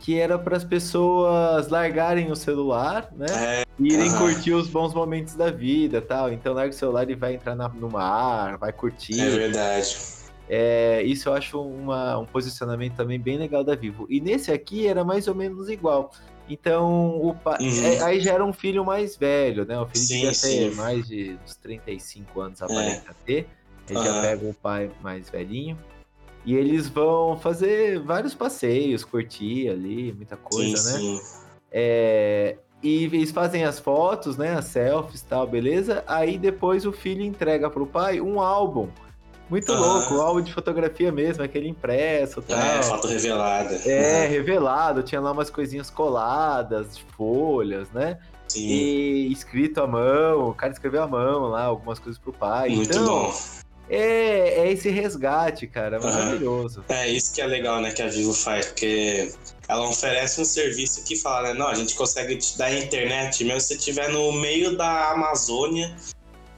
que 0.00 0.18
era 0.18 0.38
para 0.38 0.56
as 0.56 0.64
pessoas 0.64 1.68
largarem 1.68 2.30
o 2.30 2.36
celular, 2.36 3.08
né? 3.12 3.62
É, 3.62 3.64
E 3.78 3.92
irem 3.94 4.10
aham. 4.10 4.18
curtir 4.18 4.52
os 4.52 4.68
bons 4.68 4.92
momentos 4.92 5.34
da 5.34 5.50
vida 5.50 6.02
tal. 6.02 6.30
Então 6.32 6.52
larga 6.52 6.70
o 6.70 6.76
celular 6.76 7.08
e 7.10 7.14
vai 7.14 7.34
entrar 7.34 7.54
na, 7.54 7.68
no 7.68 7.88
mar, 7.90 8.58
vai 8.58 8.72
curtir. 8.72 9.18
é 9.20 9.30
verdade. 9.30 9.96
É, 10.48 11.02
isso 11.02 11.28
eu 11.28 11.32
acho 11.34 11.60
uma- 11.60 12.18
um 12.18 12.26
posicionamento 12.26 12.94
também 12.94 13.18
bem 13.18 13.36
legal 13.38 13.64
da 13.64 13.74
Vivo. 13.74 14.06
E 14.10 14.20
nesse 14.20 14.52
aqui 14.52 14.86
era 14.86 15.02
mais 15.04 15.26
ou 15.26 15.34
menos 15.34 15.68
igual. 15.68 16.10
Então, 16.48 17.18
o 17.20 17.34
pa- 17.34 17.58
Uhum. 17.60 17.84
é, 17.84 18.02
aí 18.02 18.20
já 18.20 18.34
era 18.34 18.44
um 18.44 18.52
filho 18.52 18.84
mais 18.84 19.16
velho, 19.16 19.64
né? 19.64 19.76
O 19.80 19.86
filho 19.86 20.04
Sim, 20.04 20.14
devia 20.14 20.28
ter 20.30 20.34
sim. 20.34 20.70
mais 20.76 21.06
de 21.08 21.36
uns 21.44 21.56
35 21.56 22.40
anos, 22.40 22.60
É. 22.62 22.64
aparenta 22.64 23.16
ter. 23.24 23.48
Ele 23.88 23.98
já 23.98 24.10
Aham. 24.12 24.20
pega 24.20 24.46
o 24.46 24.54
pai 24.54 24.90
mais 25.02 25.28
velhinho. 25.28 25.76
E 26.46 26.54
eles 26.54 26.88
vão 26.88 27.36
fazer 27.36 27.98
vários 27.98 28.32
passeios, 28.32 29.04
curtir 29.04 29.68
ali, 29.68 30.12
muita 30.12 30.36
coisa, 30.36 30.76
sim, 30.78 30.84
né? 30.84 31.00
sim. 31.00 31.20
É, 31.72 32.56
e 32.80 33.04
eles 33.06 33.32
fazem 33.32 33.64
as 33.64 33.80
fotos, 33.80 34.36
né? 34.36 34.54
As 34.54 34.66
selfies 34.66 35.22
e 35.22 35.24
tal, 35.24 35.44
beleza? 35.44 36.04
Aí 36.06 36.38
depois 36.38 36.86
o 36.86 36.92
filho 36.92 37.22
entrega 37.22 37.68
pro 37.68 37.84
pai 37.84 38.20
um 38.20 38.40
álbum. 38.40 38.88
Muito 39.50 39.72
Ah. 39.72 39.76
louco, 39.76 40.14
um 40.14 40.20
álbum 40.20 40.40
de 40.40 40.52
fotografia 40.52 41.10
mesmo, 41.10 41.42
aquele 41.42 41.68
impresso 41.68 42.40
e 42.40 42.52
É, 42.52 42.80
tal. 42.80 42.82
foto 42.90 43.08
revelada. 43.08 43.80
É, 43.84 44.20
Aham. 44.22 44.30
revelado, 44.30 45.02
tinha 45.02 45.20
lá 45.20 45.32
umas 45.32 45.50
coisinhas 45.50 45.90
coladas, 45.90 46.96
de 46.96 47.02
folhas, 47.16 47.90
né? 47.90 48.18
Sim, 48.46 48.68
E 48.70 49.32
escrito 49.32 49.80
à 49.80 49.86
mão, 49.86 50.48
o 50.50 50.54
cara 50.54 50.72
escreveu 50.72 51.02
à 51.02 51.08
mão 51.08 51.48
lá, 51.48 51.64
algumas 51.64 51.98
coisas 51.98 52.20
pro 52.20 52.32
pai. 52.32 52.70
muito 52.70 52.92
então, 52.92 53.04
bom. 53.04 53.34
É, 53.88 54.60
é 54.66 54.72
esse 54.72 54.88
resgate, 54.90 55.66
cara, 55.66 55.98
Aham. 55.98 56.10
maravilhoso. 56.10 56.84
É 56.88 57.08
isso 57.08 57.32
que 57.32 57.40
é 57.40 57.46
legal, 57.46 57.80
né, 57.80 57.92
que 57.92 58.02
a 58.02 58.08
Vivo 58.08 58.32
faz, 58.32 58.66
porque 58.66 59.32
ela 59.68 59.88
oferece 59.88 60.40
um 60.40 60.44
serviço 60.44 61.04
que 61.04 61.16
fala, 61.16 61.48
né, 61.48 61.54
não, 61.54 61.68
a 61.68 61.74
gente 61.74 61.94
consegue 61.94 62.36
te 62.36 62.58
dar 62.58 62.72
internet, 62.72 63.44
mesmo 63.44 63.60
se 63.60 63.68
você 63.68 63.74
estiver 63.74 64.08
no 64.10 64.32
meio 64.32 64.76
da 64.76 65.10
Amazônia, 65.12 65.96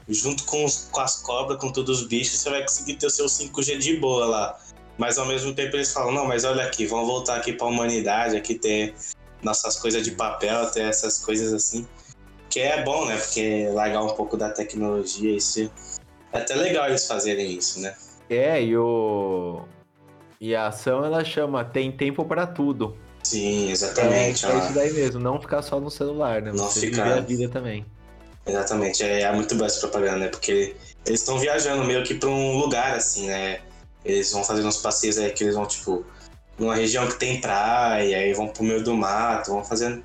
junto 0.07 0.43
com, 0.45 0.65
os- 0.65 0.87
com 0.91 1.01
as 1.01 1.17
cobras, 1.21 1.59
com 1.59 1.71
todos 1.71 2.01
os 2.01 2.07
bichos, 2.07 2.39
você 2.39 2.49
vai 2.49 2.61
conseguir 2.63 2.95
ter 2.95 3.05
o 3.05 3.09
seu 3.11 3.27
5G 3.27 3.77
de 3.77 3.97
boa 3.97 4.25
lá. 4.25 4.59
Mas 4.97 5.17
ao 5.17 5.25
mesmo 5.25 5.53
tempo 5.53 5.75
eles 5.77 5.93
falam, 5.93 6.11
não, 6.11 6.25
mas 6.25 6.43
olha 6.43 6.63
aqui, 6.63 6.85
vamos 6.85 7.07
voltar 7.07 7.37
aqui 7.37 7.53
pra 7.53 7.67
humanidade, 7.67 8.35
aqui 8.35 8.55
ter 8.55 8.95
nossas 9.41 9.77
coisas 9.77 10.03
de 10.03 10.11
papel, 10.11 10.69
ter 10.71 10.81
essas 10.81 11.19
coisas 11.19 11.53
assim. 11.53 11.87
Que 12.49 12.59
é 12.61 12.83
bom, 12.83 13.05
né, 13.05 13.15
porque 13.17 13.69
largar 13.71 14.03
um 14.03 14.09
pouco 14.15 14.35
da 14.35 14.49
tecnologia, 14.49 15.35
isso... 15.37 15.71
É 16.33 16.37
até 16.39 16.55
legal 16.55 16.87
eles 16.87 17.05
fazerem 17.07 17.51
isso, 17.57 17.79
né? 17.79 17.95
É, 18.29 18.61
e 18.61 18.77
o. 18.77 19.63
E 20.39 20.55
a 20.55 20.67
ação 20.67 21.03
ela 21.03 21.23
chama 21.23 21.65
Tem 21.65 21.91
Tempo 21.91 22.23
pra 22.25 22.45
Tudo. 22.47 22.95
Sim, 23.23 23.67
É, 23.69 23.71
exatamente. 23.71 24.45
é 24.45 24.49
ó. 24.49 24.57
isso 24.59 24.73
daí 24.73 24.91
mesmo, 24.93 25.19
não 25.19 25.41
ficar 25.41 25.61
só 25.61 25.79
no 25.79 25.89
celular, 25.91 26.41
né? 26.41 26.51
Não 26.53 26.65
Você 26.67 26.87
ficar- 26.87 27.03
viver 27.03 27.17
a 27.17 27.21
vida 27.21 27.49
também. 27.49 27.85
Exatamente, 28.45 29.03
é, 29.03 29.21
é 29.21 29.31
muito 29.33 29.53
boa 29.55 29.67
essa 29.67 29.79
propaganda, 29.81 30.17
né? 30.17 30.27
Porque 30.29 30.75
eles 31.05 31.19
estão 31.19 31.37
viajando 31.37 31.83
meio 31.83 32.03
que 32.03 32.13
pra 32.15 32.29
um 32.29 32.57
lugar, 32.57 32.95
assim, 32.95 33.27
né? 33.27 33.59
Eles 34.03 34.31
vão 34.31 34.43
fazendo 34.43 34.67
uns 34.67 34.77
passeios 34.77 35.17
aí 35.17 35.29
que 35.31 35.43
eles 35.43 35.55
vão, 35.55 35.65
tipo, 35.65 36.05
numa 36.57 36.75
região 36.75 37.05
que 37.07 37.19
tem 37.19 37.41
praia, 37.41 38.17
aí 38.17 38.33
vão 38.33 38.47
pro 38.47 38.63
meio 38.63 38.81
do 38.83 38.93
mato, 38.95 39.51
vão 39.51 39.63
fazendo 39.63 40.03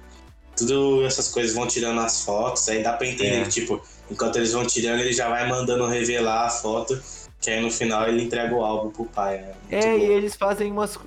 Tudo 0.56 1.04
essas 1.04 1.28
coisas 1.28 1.54
vão 1.54 1.66
tirando 1.66 2.00
as 2.00 2.22
fotos, 2.24 2.68
aí 2.68 2.82
dá 2.82 2.92
pra 2.92 3.06
entender, 3.06 3.42
É. 3.42 3.44
tipo, 3.44 3.80
enquanto 4.10 4.36
eles 4.36 4.52
vão 4.52 4.64
tirando, 4.64 5.00
ele 5.00 5.12
já 5.12 5.28
vai 5.28 5.48
mandando 5.48 5.86
revelar 5.86 6.46
a 6.46 6.50
foto, 6.50 7.00
que 7.40 7.50
aí 7.50 7.60
no 7.60 7.70
final 7.70 8.08
ele 8.08 8.22
entrega 8.22 8.54
o 8.54 8.64
álbum 8.64 8.90
pro 8.90 9.04
pai, 9.04 9.38
né? 9.38 9.52
Muito 9.70 9.86
É, 9.86 9.96
e 9.96 10.06
bom. 10.06 10.12
eles 10.12 10.34
fazem 10.34 10.70
umas. 10.70 10.98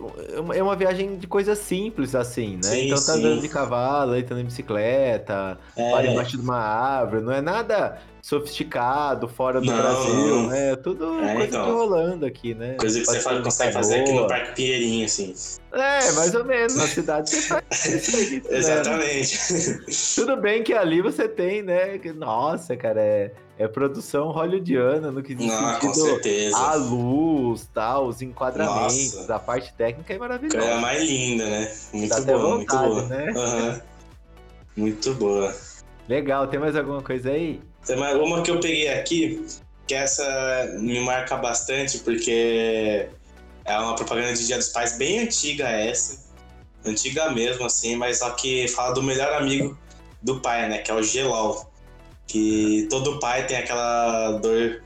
É 0.54 0.62
uma 0.62 0.76
viagem 0.76 1.16
de 1.18 1.26
coisas 1.26 1.58
simples, 1.58 2.14
assim, 2.14 2.58
né? 2.58 2.64
Sim, 2.64 2.86
então 2.88 2.98
tá 2.98 3.14
sim. 3.14 3.20
andando 3.20 3.42
de 3.42 3.50
cavalo, 3.50 4.12
aí 4.12 4.22
tá 4.22 4.36
andando 4.36 4.44
de 4.48 4.52
bicicleta, 4.52 5.58
para 5.76 6.04
É, 6.06 6.12
embaixo 6.12 6.32
de 6.38 6.44
uma 6.44 6.58
árvore, 6.58 7.24
não 7.24 7.32
é 7.34 7.42
nada 7.42 7.98
sofisticado, 8.28 9.26
fora 9.30 9.62
do 9.62 9.68
Não, 9.68 9.78
Brasil, 9.78 10.14
não. 10.14 10.48
né? 10.48 10.76
Tudo 10.76 11.18
É, 11.24 11.34
coisa 11.34 11.48
então. 11.48 11.66
que 11.66 11.72
rolando 11.72 12.26
aqui, 12.26 12.54
né? 12.54 12.76
coisa 12.78 13.00
que 13.00 13.06
você 13.06 13.12
Passeio 13.14 13.24
faz, 13.24 13.38
de 13.38 13.44
consegue 13.44 13.74
fazer 13.74 14.00
aqui 14.02 14.12
no. 14.12 14.28
Parque 14.28 14.54
Pinheirinho, 14.56 15.06
assim. 15.06 15.34
É, 15.72 16.12
mais 16.12 16.36
ou 16.36 16.44
menos, 16.44 16.76
na 16.76 16.88
cidade 16.88 17.30
você 17.30 17.42
faz 17.44 17.86
isso 17.86 18.18
né? 18.52 18.58
Exatamente. 18.58 19.40
Tudo 20.16 20.36
bem 20.36 20.62
que 20.62 20.74
ali 20.74 21.02
você 21.02 21.26
tem, 21.30 21.64
né? 21.64 21.98
Nossa, 22.16 22.76
cara, 22.76 23.00
é, 23.00 23.32
é 23.58 23.66
produção 23.66 24.30
hollywoodiana 24.32 25.10
no 25.10 25.24
que 25.24 25.34
diz 25.34 25.48
Não, 25.48 25.80
com 25.80 25.94
certeza. 25.94 26.58
a 26.58 26.76
luz, 26.76 27.70
tal, 27.74 28.08
os 28.08 28.22
enquadramentos, 28.22 29.14
Nossa. 29.16 29.36
a 29.36 29.40
parte 29.40 29.74
técnica 29.74 30.14
é 30.14 30.18
maravilhosa. 30.18 30.76
mais 30.82 31.02
linda, 31.02 31.46
né? 31.46 31.74
Muito 31.94 32.10
Dá 32.10 32.20
boa, 32.34 32.56
muito 32.58 32.78
boa. 32.78 33.04
né? 33.08 33.34
Aham. 33.38 33.82
Muito 34.76 35.14
boa. 35.14 35.56
Legal, 36.08 36.48
tem 36.48 36.60
mais 36.60 36.76
alguma 36.76 37.02
coisa 37.02 37.32
aí? 37.32 37.60
Tem 37.86 37.98
mais 37.98 38.16
uma 38.16 38.42
que 38.42 38.50
eu 38.50 38.60
peguei 38.60 38.88
aqui, 38.90 39.46
que 39.86 39.94
essa 39.94 40.76
me 40.80 41.00
marca 41.02 41.36
bastante, 41.36 42.00
porque 42.00 43.08
é 43.66 43.78
uma 43.78 43.96
propaganda 43.96 44.34
de 44.34 44.46
Dia 44.46 44.58
dos 44.58 44.70
Pais 44.70 44.98
bem 44.98 45.20
antiga 45.20 45.68
essa. 45.70 46.26
Antiga 46.86 47.30
mesmo, 47.32 47.66
assim, 47.66 47.98
mas 47.98 48.20
só 48.20 48.30
que 48.30 48.68
fala 48.70 48.94
do 48.94 49.04
melhor 49.04 49.34
amigo 49.34 49.78
do 50.22 50.40
pai, 50.40 50.70
né? 50.70 50.78
Que 50.78 50.92
é 50.92 50.94
o 50.94 51.04
Gelol. 51.04 51.70
Que 52.26 52.88
todo 52.90 53.20
pai 53.20 53.46
tem 53.46 53.58
aquela 53.58 54.32
dor 54.34 54.82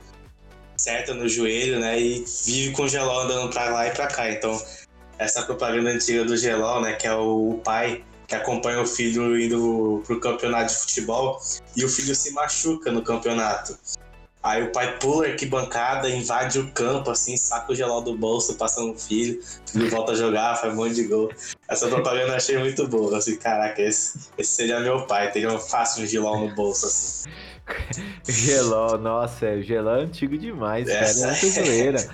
certa 0.75 1.13
no 1.13 1.27
joelho, 1.27 1.79
né? 1.79 1.99
E 1.99 2.25
vive 2.45 2.71
com 2.71 2.83
o 2.83 2.87
Gelol 2.87 3.21
andando 3.21 3.51
pra 3.51 3.69
lá 3.69 3.87
e 3.87 3.91
pra 3.91 4.07
cá. 4.07 4.31
Então, 4.31 4.59
essa 5.19 5.43
propaganda 5.43 5.91
antiga 5.91 6.25
do 6.25 6.35
Gelol, 6.35 6.81
né? 6.81 6.93
Que 6.93 7.05
é 7.05 7.13
o 7.13 7.61
pai 7.63 8.03
que 8.31 8.35
acompanha 8.35 8.81
o 8.81 8.87
filho 8.87 9.37
indo 9.37 10.01
pro 10.07 10.17
campeonato 10.17 10.73
de 10.73 10.79
futebol 10.79 11.37
e 11.75 11.83
o 11.83 11.89
filho 11.89 12.15
se 12.15 12.31
machuca 12.31 12.89
no 12.89 13.01
campeonato. 13.01 13.77
Aí 14.41 14.63
o 14.63 14.71
pai 14.71 14.97
pula 14.99 15.27
a 15.27 15.29
arquibancada, 15.31 16.09
invade 16.09 16.57
o 16.57 16.71
campo, 16.71 17.11
assim, 17.11 17.35
saca 17.35 17.73
o 17.73 17.75
gelol 17.75 18.01
do 18.01 18.17
bolso, 18.17 18.55
passa 18.55 18.81
no 18.81 18.97
filho, 18.97 19.37
filho 19.69 19.89
volta 19.89 20.13
a 20.13 20.15
jogar, 20.15 20.55
faz 20.55 20.73
um 20.73 20.77
monte 20.77 20.95
de 20.95 21.03
gol. 21.03 21.29
Essa 21.67 21.89
propaganda 21.89 22.29
eu 22.29 22.35
achei 22.35 22.57
muito 22.57 22.87
boa, 22.87 23.17
assim, 23.17 23.35
caraca, 23.35 23.81
esse, 23.81 24.17
esse 24.37 24.55
seria 24.55 24.79
meu 24.79 25.05
pai, 25.05 25.29
teria 25.29 25.51
um 25.51 25.59
fácil 25.59 26.01
um 26.01 26.07
gelol 26.07 26.39
no 26.39 26.55
bolso, 26.55 26.85
assim. 26.85 27.29
Gelol, 28.27 28.97
nossa, 28.97 29.45
é, 29.45 29.57
o 29.57 29.61
gelol 29.61 29.97
é 29.97 30.01
antigo 30.01 30.37
demais, 30.37 30.87
cara. 30.87 30.99
É 30.99 31.03
Essa 31.03 31.27
muita 31.27 31.45
é. 31.45 31.49
zoeira. 31.63 32.09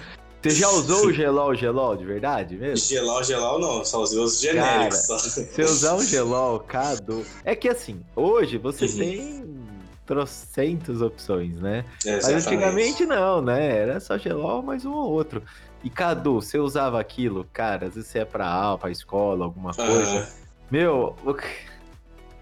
Você 0.50 0.56
já 0.56 0.70
usou 0.70 1.08
o 1.08 1.12
gelol, 1.14 1.56
gelol 1.56 1.96
de 1.98 2.06
verdade 2.06 2.56
mesmo? 2.56 2.78
Gelol, 2.78 3.24
gelol 3.24 3.60
não, 3.60 3.84
só 3.86 4.02
usei 4.02 4.20
os 4.20 4.40
genéricos 4.40 5.06
só. 5.06 5.18
Se 5.20 5.62
usar 5.62 5.96
um 5.96 6.04
gelol, 6.04 6.60
Cadu. 6.60 7.26
É 7.44 7.56
que 7.56 7.68
assim, 7.70 8.02
hoje 8.16 8.58
você 8.58 8.86
Uhum. 8.86 8.98
tem 8.98 9.58
trocentas 10.06 11.02
opções, 11.02 11.56
né? 11.60 11.84
Mas 12.06 12.06
Exatamente. 12.06 12.48
antigamente 12.48 13.06
não, 13.06 13.42
né? 13.42 13.78
Era 13.78 14.00
só 14.00 14.18
gelol 14.18 14.62
mais 14.64 14.86
um 14.86 14.94
ou 14.94 15.12
outro. 15.12 15.44
E 15.84 15.90
Cadu, 15.90 16.42
você 16.42 16.58
usava 16.58 17.00
aquilo, 17.00 17.46
cara, 17.54 17.88
às 17.88 17.96
vezes 17.96 18.10
você 18.10 18.20
ia 18.20 18.26
pra 18.26 18.48
aula, 18.48 18.78
pra 18.78 18.90
escola, 18.90 19.46
alguma 19.46 19.74
coisa. 19.74 20.18
Aham. 20.20 20.28
Meu, 20.72 21.16
o 21.26 21.36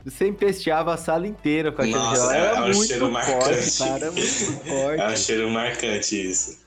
você 0.04 0.28
empesteava 0.28 0.94
a 0.94 0.98
sala 0.98 1.28
inteira 1.28 1.72
com 1.72 1.82
aquele 1.82 1.98
Nossa, 1.98 2.16
gelol. 2.16 2.32
é- 2.32 2.38
Era 2.38 2.58
é 2.58 2.62
um 2.62 2.66
muito 2.76 2.86
cheiro 2.86 3.06
forte, 3.12 3.12
marcante. 3.12 3.78
cara, 3.80 4.12
muito 4.12 4.64
forte. 4.68 5.02
É 5.02 5.08
um 5.10 5.16
cheiro 5.18 5.50
marcante 5.50 6.30
isso. 6.30 6.65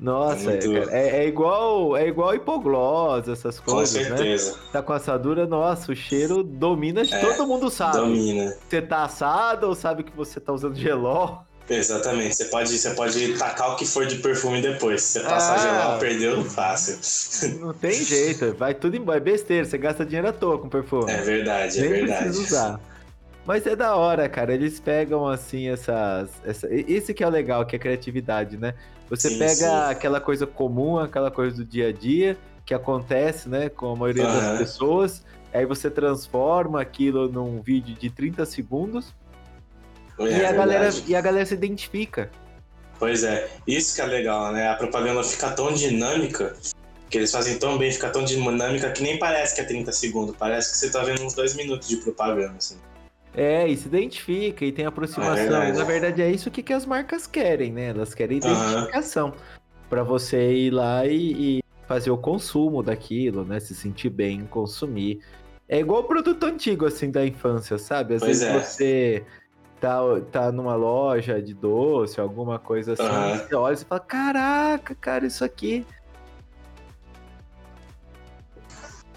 Nossa, 0.00 0.50
muito- 0.50 0.72
cara, 0.72 0.86
é, 0.96 1.24
é 1.24 1.28
igual 1.28 1.94
é 1.96 2.08
igual 2.08 2.34
hipoglose, 2.34 3.30
essas 3.30 3.60
Com 3.60 3.72
coisas, 3.72 4.08
né? 4.08 4.16
certeza. 4.16 4.56
Tá 4.72 4.80
com 4.82 4.92
assadura, 4.94 5.46
nossa, 5.46 5.92
o 5.92 5.94
cheiro 5.94 6.42
domina, 6.42 7.02
É, 7.02 7.18
todo 7.20 7.46
mundo 7.46 7.68
sabe. 7.70 7.98
Domina. 7.98 8.56
Você 8.68 8.80
tá 8.80 9.04
assado 9.04 9.66
ou 9.68 9.74
sabe 9.74 10.02
que 10.02 10.16
você 10.16 10.40
tá 10.40 10.52
usando 10.52 10.74
gelol? 10.74 11.42
Exatamente. 11.68 12.34
Você 12.34 12.46
pode, 12.46 12.76
você 12.76 12.90
pode 12.94 13.38
tacar 13.38 13.72
o 13.72 13.76
que 13.76 13.86
for 13.86 14.04
de 14.04 14.16
perfume 14.16 14.60
depois. 14.60 15.02
Se 15.02 15.20
você 15.20 15.26
passar 15.26 15.54
Ah. 15.54 15.58
gelol, 15.84 15.98
perdeu 16.00 16.44
fácil. 16.44 16.98
Não 17.60 17.72
tem 17.72 17.92
jeito, 17.92 18.54
vai 18.56 18.74
tudo 18.74 18.96
embora, 18.96 19.18
é 19.18 19.20
besteira, 19.20 19.64
você 19.64 19.78
gasta 19.78 20.04
dinheiro 20.04 20.28
à 20.28 20.32
toa 20.32 20.58
com 20.58 20.68
perfume. 20.68 21.10
É 21.12 21.18
verdade, 21.18 21.78
é 21.78 21.82
Nem 21.82 21.90
verdade. 21.90 22.24
precisa 22.24 22.42
usar. 22.42 22.80
Mas 23.46 23.66
é 23.66 23.74
da 23.74 23.96
hora, 23.96 24.28
cara. 24.28 24.52
Eles 24.54 24.78
pegam 24.78 25.26
assim 25.26 25.68
essas. 25.68 26.30
Essa... 26.44 26.68
Esse 26.70 27.14
que 27.14 27.24
é 27.24 27.26
o 27.26 27.30
legal, 27.30 27.64
que 27.66 27.74
é 27.74 27.78
a 27.78 27.80
criatividade, 27.80 28.56
né? 28.56 28.74
Você 29.08 29.28
Sim, 29.28 29.38
pega 29.38 29.54
sim. 29.54 29.90
aquela 29.90 30.20
coisa 30.20 30.46
comum, 30.46 30.98
aquela 30.98 31.30
coisa 31.30 31.56
do 31.56 31.64
dia 31.64 31.88
a 31.88 31.92
dia, 31.92 32.38
que 32.64 32.72
acontece, 32.72 33.48
né, 33.48 33.68
com 33.68 33.92
a 33.92 33.96
maioria 33.96 34.22
das 34.24 34.44
Aham. 34.44 34.58
pessoas. 34.58 35.24
Aí 35.52 35.66
você 35.66 35.90
transforma 35.90 36.80
aquilo 36.80 37.28
num 37.28 37.60
vídeo 37.60 37.96
de 37.96 38.08
30 38.08 38.46
segundos 38.46 39.12
É 40.16 40.22
e, 40.22 40.46
a 40.46 40.52
galera, 40.52 40.82
verdade. 40.84 41.04
e 41.08 41.16
a 41.16 41.20
galera 41.20 41.44
se 41.44 41.54
identifica. 41.54 42.30
Pois 43.00 43.24
é, 43.24 43.48
isso 43.66 43.96
que 43.96 44.00
é 44.00 44.06
legal, 44.06 44.52
né? 44.52 44.68
A 44.68 44.76
propaganda 44.76 45.24
fica 45.24 45.50
tão 45.50 45.72
dinâmica, 45.72 46.54
que 47.08 47.18
eles 47.18 47.32
fazem 47.32 47.58
tão 47.58 47.76
bem, 47.78 47.90
fica 47.90 48.10
tão 48.10 48.22
dinâmica 48.22 48.90
que 48.92 49.02
nem 49.02 49.18
parece 49.18 49.56
que 49.56 49.60
é 49.60 49.64
30 49.64 49.90
segundos, 49.90 50.36
parece 50.38 50.70
que 50.70 50.76
você 50.76 50.90
tá 50.90 51.02
vendo 51.02 51.24
uns 51.24 51.34
dois 51.34 51.56
minutos 51.56 51.88
de 51.88 51.96
propaganda, 51.96 52.54
assim. 52.58 52.76
É, 53.34 53.66
e 53.68 53.76
se 53.76 53.86
identifica 53.86 54.64
e 54.64 54.72
tem 54.72 54.86
aproximação. 54.86 55.32
É 55.32 55.48
verdade. 55.48 55.70
E, 55.70 55.78
na 55.78 55.84
verdade, 55.84 56.22
é 56.22 56.30
isso 56.30 56.50
que, 56.50 56.62
que 56.62 56.72
as 56.72 56.84
marcas 56.84 57.26
querem, 57.26 57.72
né? 57.72 57.90
Elas 57.90 58.14
querem 58.14 58.38
identificação. 58.38 59.34
Pra 59.88 60.02
você 60.02 60.52
ir 60.52 60.70
lá 60.70 61.06
e, 61.06 61.58
e 61.58 61.64
fazer 61.86 62.10
o 62.10 62.18
consumo 62.18 62.82
daquilo, 62.82 63.44
né? 63.44 63.60
Se 63.60 63.74
sentir 63.74 64.10
bem, 64.10 64.46
consumir. 64.46 65.20
É 65.68 65.78
igual 65.78 66.00
o 66.00 66.04
produto 66.04 66.44
antigo, 66.44 66.86
assim, 66.86 67.10
da 67.10 67.24
infância, 67.24 67.78
sabe? 67.78 68.14
Às 68.14 68.20
Pois 68.20 68.40
vezes 68.40 68.54
é. 68.54 68.60
você 68.60 69.24
tá, 69.80 70.00
tá 70.32 70.52
numa 70.52 70.74
loja 70.74 71.40
de 71.40 71.54
doce, 71.54 72.20
alguma 72.20 72.58
coisa 72.58 72.92
assim, 72.92 73.02
Aham. 73.04 73.38
você 73.38 73.54
olha 73.54 73.74
e 73.74 73.84
fala, 73.84 74.00
caraca, 74.00 74.94
cara, 74.96 75.26
isso 75.26 75.44
aqui. 75.44 75.86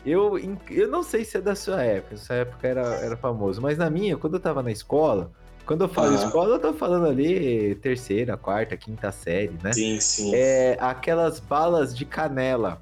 Eu, 0.05 0.37
eu 0.69 0.87
não 0.89 1.01
sei 1.01 1.23
se 1.23 1.37
é 1.37 1.41
da 1.41 1.55
sua 1.55 1.81
época, 1.83 2.17
sua 2.17 2.35
época 2.37 2.67
era, 2.67 2.81
era 3.01 3.15
famoso, 3.17 3.61
mas 3.61 3.77
na 3.77 3.89
minha, 3.89 4.17
quando 4.17 4.33
eu 4.33 4.39
tava 4.39 4.61
na 4.61 4.71
escola, 4.71 5.31
quando 5.65 5.85
eu 5.85 5.87
falo 5.89 6.07
Aham. 6.07 6.15
escola, 6.27 6.55
eu 6.55 6.59
tô 6.59 6.73
falando 6.73 7.07
ali 7.07 7.75
terceira, 7.75 8.35
quarta, 8.35 8.75
quinta 8.75 9.11
série, 9.13 9.57
né? 9.63 9.71
Sim, 9.71 9.99
sim. 10.01 10.31
É 10.35 10.75
aquelas 10.81 11.39
balas 11.39 11.95
de 11.95 12.03
canela, 12.05 12.81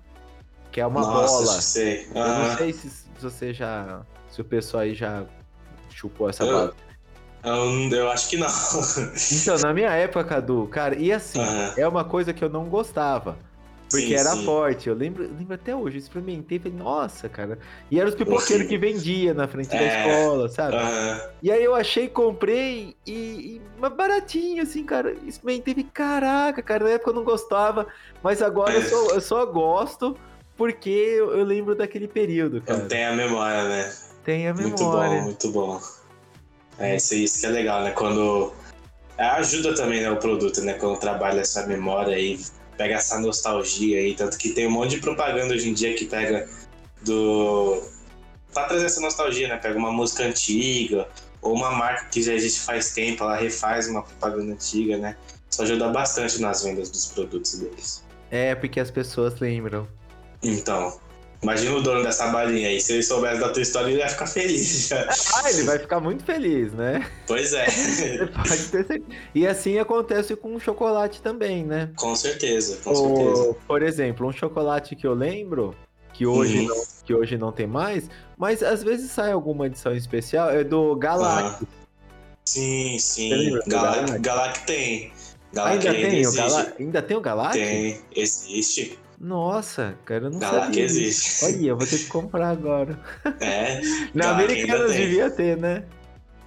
que 0.72 0.82
é 0.82 0.86
uma 0.88 1.02
Nossa, 1.02 1.28
bola. 1.28 1.62
sei. 1.62 2.08
Eu 2.16 2.34
não 2.34 2.58
sei 2.58 2.74
se, 2.74 2.90
se 2.90 3.08
você 3.20 3.54
já. 3.54 4.02
Se 4.30 4.42
o 4.42 4.46
pessoal 4.46 4.82
aí 4.82 4.96
já 4.96 5.24
chupou 5.92 6.28
essa 6.28 6.44
Eu- 6.44 6.52
bala. 6.52 6.74
Eu, 7.44 7.90
eu 7.92 8.12
acho 8.12 8.30
que 8.30 8.38
não. 8.38 8.48
Então, 9.32 9.58
na 9.60 9.74
minha 9.74 9.92
época, 9.92 10.24
Cadu, 10.24 10.68
cara, 10.68 10.96
e 10.96 11.12
assim, 11.12 11.40
Aham. 11.40 11.74
é 11.78 11.88
uma 11.88 12.04
coisa 12.04 12.34
que 12.34 12.44
eu 12.44 12.50
não 12.50 12.66
gostava. 12.66 13.38
Porque 13.92 14.08
Sim, 14.08 14.14
era 14.14 14.36
sim. 14.36 14.46
forte. 14.46 14.88
Eu 14.88 14.96
lembro, 14.96 15.24
eu 15.24 15.34
lembro 15.38 15.54
até 15.54 15.76
hoje, 15.76 15.98
eu 15.98 16.00
experimentei 16.00 16.58
e 16.58 16.62
falei, 16.62 16.78
nossa, 16.78 17.28
cara. 17.28 17.60
E 17.92 18.00
eram 18.00 18.08
os 18.10 18.16
pipoqueiros 18.16 18.66
que 18.66 18.78
vendia 18.78 19.34
na 19.34 19.48
frente 19.48 19.70
da 19.70 19.84
É. 19.84 19.88
escola, 19.88 20.48
sabe? 20.48 20.78
Aham. 20.78 21.22
E 21.44 21.52
aí 21.52 21.64
eu 21.64 21.76
achei, 21.76 22.08
comprei 22.08 22.96
e, 23.06 23.12
e 23.12 23.62
mas 23.78 23.94
baratinho, 23.94 24.64
assim, 24.64 24.86
cara. 24.86 25.14
Experimentei, 25.28 25.74
e 25.78 25.84
caraca, 25.84 26.64
cara, 26.64 26.86
na 26.86 26.92
época 26.92 27.10
eu 27.10 27.16
não 27.16 27.24
gostava, 27.24 27.86
mas 28.24 28.42
agora 28.42 28.76
eu 28.76 28.82
só, 28.84 29.14
eu 29.14 29.22
só 29.22 29.46
gosto 29.46 30.18
porque 30.56 30.90
eu, 30.90 31.32
eu 31.32 31.44
lembro 31.44 31.76
daquele 31.76 32.08
período, 32.08 32.62
cara. 32.62 32.86
Tenho 32.88 33.10
a 33.10 33.16
memória, 33.16 33.68
né? 33.68 33.94
Tem 34.24 34.48
a 34.48 34.54
Muito 34.54 34.78
memória. 34.78 35.18
bom, 35.18 35.24
muito 35.24 35.52
bom. 35.52 35.82
É 36.78 36.96
isso, 36.96 37.14
isso 37.16 37.42
que 37.42 37.46
é 37.46 37.50
legal, 37.50 37.84
né? 37.84 37.92
Quando. 37.92 38.54
é, 39.18 39.26
Ajuda 39.26 39.76
também, 39.76 40.02
né, 40.02 40.10
o 40.12 40.18
produto, 40.18 40.62
né? 40.62 40.76
Quando 40.76 41.00
trabalha 41.00 41.42
essa 41.42 41.66
memória 41.68 42.16
aí, 42.16 42.40
pega 42.82 42.96
essa 42.96 43.20
nostalgia 43.20 44.00
aí. 44.00 44.16
Tanto 44.16 44.38
que 44.38 44.50
tem 44.50 44.68
um 44.68 44.72
monte 44.72 44.92
de 44.92 45.02
propaganda 45.02 45.54
hoje 45.54 45.70
em 45.70 45.74
dia 45.74 45.94
que 45.94 46.06
pega 46.06 46.50
do. 47.04 47.82
Pra 48.54 48.66
trazer 48.66 48.86
essa 48.86 49.00
nostalgia, 49.00 49.48
né? 49.48 49.58
Pega 49.58 49.78
uma 49.78 49.92
música 49.92 50.24
antiga, 50.24 51.08
ou 51.42 51.54
uma 51.54 51.72
marca 51.72 52.08
que 52.10 52.22
já 52.22 52.34
existe 52.34 52.62
faz 52.62 52.94
tempo, 52.94 53.24
ela 53.24 53.36
refaz 53.36 53.88
uma 53.88 54.02
propaganda 54.02 54.54
antiga, 54.54 54.98
né? 54.98 55.16
Isso 55.50 55.62
ajuda 55.62 55.90
bastante 55.90 56.42
nas 56.42 56.64
vendas 56.64 56.90
dos 56.90 57.06
produtos 57.08 57.60
deles. 57.60 58.04
É, 58.30 58.56
porque 58.56 58.80
as 58.80 58.90
pessoas 58.90 59.40
lembram. 59.40 59.88
Então, 60.42 61.00
imagina 61.42 61.76
o 61.76 61.82
dono 61.82 62.04
dessa 62.04 62.28
balinha 62.28 62.68
aí. 62.70 62.80
Se 62.80 62.94
ele 62.94 63.04
soubesse 63.04 63.40
da 63.40 63.50
tua 63.50 63.62
história, 63.62 63.90
ele 63.90 64.00
ia 64.00 64.10
ficar 64.10 64.28
feliz. 64.28 64.92
Ah, 64.92 65.50
ele 65.50 65.64
vai 65.64 65.80
ficar 65.80 66.00
muito 66.00 66.24
feliz, 66.24 66.72
né? 66.74 67.06
pois 67.28 67.54
é. 67.54 67.66
Pode 68.34 68.48
ter 68.70 68.86
certeza. 68.86 69.02
E 69.34 69.48
assim 69.48 69.80
acontece 69.80 70.36
com 70.36 70.56
o 70.56 70.60
chocolate 70.60 71.22
também, 71.22 71.64
né? 71.66 71.90
Com 71.96 72.16
certeza, 72.16 72.78
com 72.84 72.96
certeza. 72.96 73.56
Por 73.68 73.82
exemplo, 73.84 74.28
um 74.28 74.32
chocolate 74.32 74.96
que 74.96 75.06
eu 75.08 75.14
lembro 75.14 75.76
que 76.14 76.26
hoje, 76.26 76.60
Uhum. 76.60 76.68
não, 76.68 76.84
que 77.06 77.14
hoje 77.14 77.38
não 77.38 77.52
tem 77.52 77.66
mais, 77.66 78.10
mas 78.38 78.62
às 78.62 78.84
vezes 78.84 79.12
sai 79.12 79.32
alguma 79.32 79.68
edição 79.68 79.96
especial, 79.96 80.50
é 80.52 80.64
do 80.64 80.96
Galactus. 80.96 81.68
Sim, 82.46 82.98
Você 83.00 83.00
sim. 83.00 83.30
lembra 83.34 83.62
do 83.64 83.70
Galac, 83.70 84.00
Galac? 84.06 84.20
Galac 84.22 84.66
tem. 84.66 85.12
Galac 85.54 85.88
Ainda 85.88 85.94
tem, 86.10 86.28
o. 86.28 86.34
Gala... 86.34 86.74
ainda 86.80 87.02
tem 87.02 87.18
o 87.18 87.22
Galactus? 87.22 87.62
Tem, 87.62 88.02
existe. 88.16 88.98
Nossa, 89.22 89.96
cara, 90.04 90.26
eu 90.26 90.32
não 90.32 90.40
Galac 90.40 90.66
sabia. 90.66 90.84
existe. 90.84 91.46
Olha, 91.46 91.68
eu 91.68 91.78
vou 91.78 91.86
ter 91.86 92.00
que 92.00 92.06
comprar 92.08 92.50
agora. 92.50 93.00
É. 93.40 93.80
Na 94.16 94.36
tem. 94.36 94.66
devia 94.66 95.30
ter, 95.30 95.58
né? 95.58 95.84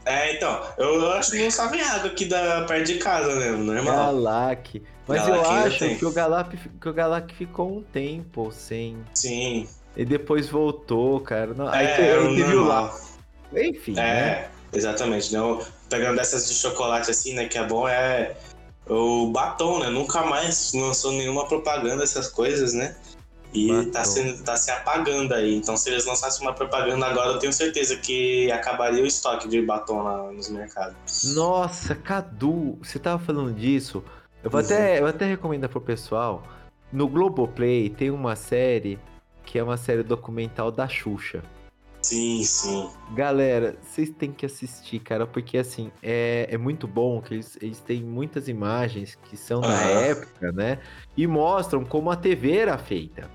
É, 0.04 0.36
então, 0.36 0.60
eu, 0.76 1.12
acho 1.12 1.30
que 1.30 1.42
não 1.42 1.50
sabe 1.50 1.80
água 1.80 2.10
aqui 2.10 2.26
da 2.26 2.64
perto 2.64 2.86
de 2.86 2.98
casa 2.98 3.34
mesmo, 3.36 3.64
normal. 3.64 3.96
Galac. 3.96 4.82
Mas 5.06 5.24
Galac 5.24 5.44
eu 5.44 5.50
acho 5.50 5.96
que 5.96 6.04
o, 6.04 6.12
Galap, 6.12 6.52
que 6.80 6.88
o 6.88 6.92
Galac 6.92 7.34
ficou 7.34 7.78
um 7.78 7.82
tempo 7.82 8.50
sem. 8.52 8.96
Sim. 9.14 9.68
E 9.96 10.04
depois 10.04 10.48
voltou, 10.48 11.20
cara. 11.20 11.54
Não, 11.54 11.68
aí 11.68 11.86
é, 11.86 11.96
aí 11.96 12.08
é 12.08 12.18
o 12.18 12.34
teve 12.34 12.54
o 12.54 12.64
lá. 12.64 12.94
Enfim, 13.54 13.92
né? 13.92 14.02
É, 14.02 14.50
exatamente. 14.72 15.32
Não, 15.32 15.64
pegando 15.88 16.16
dessas 16.16 16.48
de 16.48 16.54
chocolate 16.54 17.10
assim, 17.10 17.34
né, 17.34 17.46
que 17.46 17.56
é 17.56 17.64
bom 17.64 17.88
é 17.88 18.34
o 18.88 19.26
batom, 19.30 19.78
né? 19.80 19.88
Nunca 19.88 20.22
mais 20.24 20.72
lançou 20.74 21.12
nenhuma 21.12 21.46
propaganda 21.46 21.98
dessas 21.98 22.28
coisas, 22.28 22.72
né? 22.72 22.96
E 23.52 23.68
Batom. 23.68 23.90
tá, 23.92 24.04
sendo, 24.04 24.42
tá 24.42 24.56
se 24.56 24.70
apagando 24.70 25.32
aí. 25.32 25.54
Então, 25.54 25.76
se 25.76 25.88
eles 25.88 26.04
lançassem 26.04 26.42
uma 26.44 26.52
propaganda 26.52 27.06
agora, 27.06 27.30
eu 27.30 27.38
tenho 27.38 27.52
certeza 27.52 27.96
que 27.96 28.50
acabaria 28.50 29.02
o 29.02 29.06
estoque 29.06 29.48
de 29.48 29.62
batom 29.62 30.02
lá 30.02 30.32
nos 30.32 30.48
mercados. 30.50 30.96
Nossa, 31.34 31.94
Cadu, 31.94 32.76
você 32.82 32.98
tava 32.98 33.22
falando 33.22 33.52
disso. 33.54 34.02
Eu 34.42 34.50
vou, 34.50 34.60
Uhum. 34.60 34.66
até, 34.66 34.96
eu 34.96 35.00
vou 35.02 35.08
até 35.08 35.24
recomendar 35.26 35.70
pro 35.70 35.80
pessoal. 35.80 36.42
No 36.92 37.06
Globoplay 37.08 37.88
tem 37.90 38.10
uma 38.10 38.34
série 38.34 38.98
que 39.44 39.56
é 39.58 39.62
uma 39.62 39.76
série 39.76 40.02
documental 40.02 40.72
da 40.72 40.88
Xuxa. 40.88 41.42
Sim, 42.04 42.42
sim. 42.42 42.90
Galera, 43.14 43.76
vocês 43.80 44.10
têm 44.10 44.30
que 44.30 44.44
assistir, 44.44 44.98
cara, 44.98 45.26
porque 45.26 45.56
assim, 45.56 45.90
é, 46.02 46.46
é 46.50 46.58
muito 46.58 46.86
bom 46.86 47.22
que 47.22 47.32
eles, 47.32 47.56
eles 47.62 47.80
têm 47.80 48.02
muitas 48.02 48.46
imagens 48.46 49.18
que 49.24 49.38
são 49.38 49.62
da 49.62 49.72
época, 49.72 50.52
né? 50.52 50.80
E 51.16 51.26
mostram 51.26 51.82
como 51.82 52.10
a 52.10 52.16
TV 52.16 52.58
era 52.58 52.76
feita. 52.76 53.30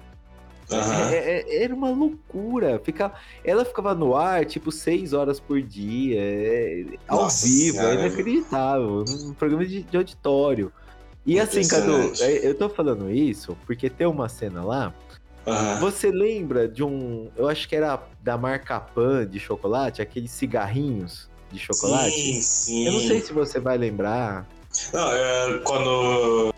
Aham. 0.72 1.10
É- 1.12 1.40
é- 1.40 1.64
era 1.64 1.74
uma 1.74 1.90
loucura. 1.90 2.80
Fica, 2.84 3.12
ela 3.44 3.66
ficava 3.66 3.96
no 3.96 4.16
ar, 4.16 4.46
tipo, 4.46 4.72
seis 4.72 5.14
horas 5.14 5.40
por 5.40 5.60
dia, 5.64 6.20
é- 6.22 6.86
ao 7.08 7.24
Nossa 7.24 7.48
vivo, 7.48 7.80
é 7.80 7.96
inacreditável. 7.96 9.04
Um 9.08 9.34
programa 9.34 9.66
de, 9.66 9.82
de 9.82 9.98
auditório. 9.98 10.72
E 11.26 11.40
assim, 11.40 11.68
Cadu, 11.68 12.14
é- 12.20 12.48
eu 12.48 12.54
tô 12.54 12.70
falando 12.70 13.10
isso 13.10 13.58
porque 13.66 13.90
tem 13.90 14.06
uma 14.06 14.30
cena 14.30 14.64
lá. 14.64 14.94
Você 15.80 16.12
lembra 16.12 16.68
de 16.68 16.84
um. 16.84 17.30
Eu 17.36 17.48
acho 17.48 17.68
que 17.68 17.76
era 17.76 18.02
da 18.22 18.38
marca 18.38 18.80
Pan 18.80 19.28
de 19.28 19.40
chocolate, 19.40 20.02
aqueles 20.02 20.32
cigarrinhos 20.32 21.30
de 21.52 21.60
chocolate? 21.60 22.12
Sim, 22.12 22.42
sim. 22.42 22.86
Eu 22.86 22.94
não 22.94 23.00
sei 23.00 23.22
se 23.22 23.34
você 23.34 23.60
vai 23.60 23.78
lembrar. 23.78 24.48
Não, 24.94 25.12
é, 25.12 25.60
quando, 25.64 26.54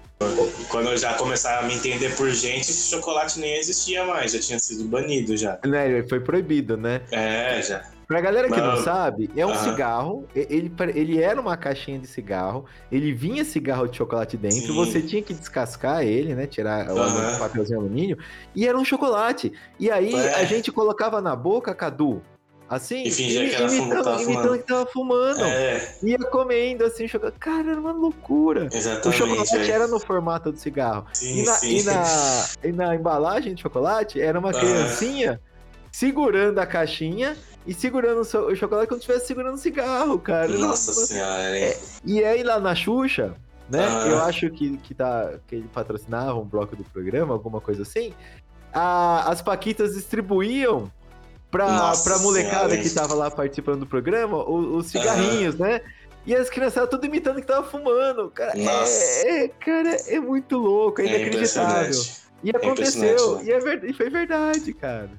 quando 0.70 0.90
eu 0.90 0.98
já 0.98 1.14
começar 1.14 1.60
a 1.60 1.64
me 1.64 1.76
entender 1.76 2.16
por 2.16 2.30
gente, 2.30 2.70
esse 2.70 2.90
chocolate 2.90 3.40
nem 3.40 3.56
existia 3.56 4.06
mais, 4.06 4.34
já 4.34 4.40
tinha 4.40 4.60
sido 4.60 4.84
banido 4.86 5.36
já. 5.38 5.60
Né, 5.66 6.04
foi 6.08 6.20
proibido, 6.20 6.76
né? 6.76 7.02
É, 7.12 7.62
já. 7.62 7.86
Pra 8.12 8.20
galera 8.20 8.50
que 8.52 8.60
não 8.60 8.76
Não. 8.76 8.84
sabe, 8.84 9.30
é 9.38 9.46
um 9.46 9.52
Aham. 9.52 9.64
cigarro. 9.72 10.28
Ele, 10.36 10.70
ele 10.94 11.22
era 11.22 11.40
uma 11.40 11.56
caixinha 11.56 11.98
de 11.98 12.08
cigarro. 12.08 12.66
Ele 12.92 13.14
vinha 13.14 13.46
cigarro 13.46 13.88
de 13.88 13.96
chocolate 13.96 14.36
dentro. 14.36 14.68
Sim. 14.68 14.74
Você 14.76 15.02
tinha 15.02 15.22
que 15.22 15.34
descascar 15.34 16.04
ele, 16.04 16.36
né? 16.36 16.46
Tirar 16.46 16.92
o 16.92 17.00
Aham. 17.00 17.40
papelzinho 17.40 17.80
alumínio. 17.80 18.18
E 18.54 18.68
era 18.68 18.78
um 18.78 18.84
chocolate. 18.84 19.54
E 19.80 19.90
aí 19.90 20.14
É. 20.14 20.36
a 20.36 20.44
gente 20.44 20.74
colocava 20.74 21.22
na 21.22 21.34
boca, 21.38 21.74
Cadu. 21.74 22.22
Assim, 22.68 23.04
E 23.04 23.12
fingia 23.12 23.48
que 23.50 23.56
era 23.56 23.74
imitando, 23.74 24.04
tava 24.04 24.22
imitando 24.22 24.58
que 24.58 24.64
tava 24.66 24.86
fumando. 24.88 25.46
É, 25.46 25.96
Ia 26.04 26.18
comendo 26.18 26.84
assim, 26.84 27.08
chocolate. 27.08 27.40
Cara, 27.40 27.72
era 27.72 27.80
uma 27.80 27.94
loucura. 27.94 28.68
O 28.74 28.76
exatamente. 28.76 29.18
chocolate 29.20 29.56
é. 29.56 29.70
era 29.70 29.88
no 29.88 30.02
formato 30.02 30.52
do 30.52 30.58
cigarro. 30.60 31.06
Sim, 31.14 31.40
E 31.40 31.46
na, 31.46 31.54
sim. 31.54 31.78
e 31.78 31.84
na, 31.84 32.04
e 32.66 32.72
na 32.74 32.94
embalagem 32.94 33.54
de 33.56 33.62
chocolate 33.62 34.20
era 34.20 34.38
uma 34.38 34.50
Aham. 34.50 34.60
criancinha 34.60 35.40
segurando 35.94 36.60
a 36.60 36.66
caixinha 36.66 37.38
e 37.66 37.74
segurando 37.74 38.18
o, 38.22 38.38
o 38.52 38.56
chocolate 38.56 38.88
como 38.88 39.00
se 39.00 39.06
estivesse 39.06 39.28
segurando 39.28 39.54
um 39.54 39.58
cigarro, 39.58 40.18
cara. 40.20 40.48
Nossa 40.58 40.94
senhora, 40.94 41.58
hein? 41.60 41.76
E 42.06 42.24
aí 42.24 42.44
lá 42.44 42.60
na 42.60 42.74
Xuxa, 42.76 43.36
né? 43.70 43.86
Aham. 43.86 44.08
Eu 44.08 44.22
acho 44.24 44.50
que, 44.50 44.78
que, 44.78 44.94
tá, 44.94 45.34
que 45.48 45.56
ele 45.56 45.70
patrocinava 45.74 46.36
um 46.40 46.46
bloco 46.46 46.76
do 46.76 46.84
programa, 46.86 47.34
alguma 47.34 47.62
coisa 47.62 47.84
assim. 47.84 48.14
a- 48.74 49.30
as 49.30 49.42
Paquitas 49.42 49.94
distribuíam 49.96 50.92
pra, 51.52 51.68
Nossa 51.70 52.04
pra 52.10 52.20
molecada 52.20 52.70
Senhora, 52.70 52.78
que 52.82 52.90
tava 52.90 53.14
lá 53.14 53.30
participando 53.30 53.82
do 53.82 53.86
programa 53.86 54.38
o- 54.38 54.78
os 54.78 54.88
cigarrinhos, 54.88 55.56
né? 55.56 55.82
E 56.26 56.36
as 56.36 56.50
criançadas 56.50 56.90
tudo 56.90 57.06
imitando 57.06 57.42
que 57.42 57.48
tava 57.48 57.68
fumando. 57.68 58.30
Cara, 58.30 58.54
é, 58.58 59.44
é, 59.44 59.48
cara, 59.48 59.90
é 60.08 60.20
muito 60.20 60.58
louco, 60.58 61.02
é 61.02 61.06
É 61.06 61.08
inacreditável. 61.22 62.02
E 62.44 62.50
impressionante, 62.50 62.66
aconteceu, 62.66 63.36
né? 63.38 63.44
e, 63.44 63.52
é 63.52 63.60
ver- 63.60 63.84
e 63.90 63.94
foi 63.94 64.10
verdade, 64.10 64.74
cara. 64.74 65.10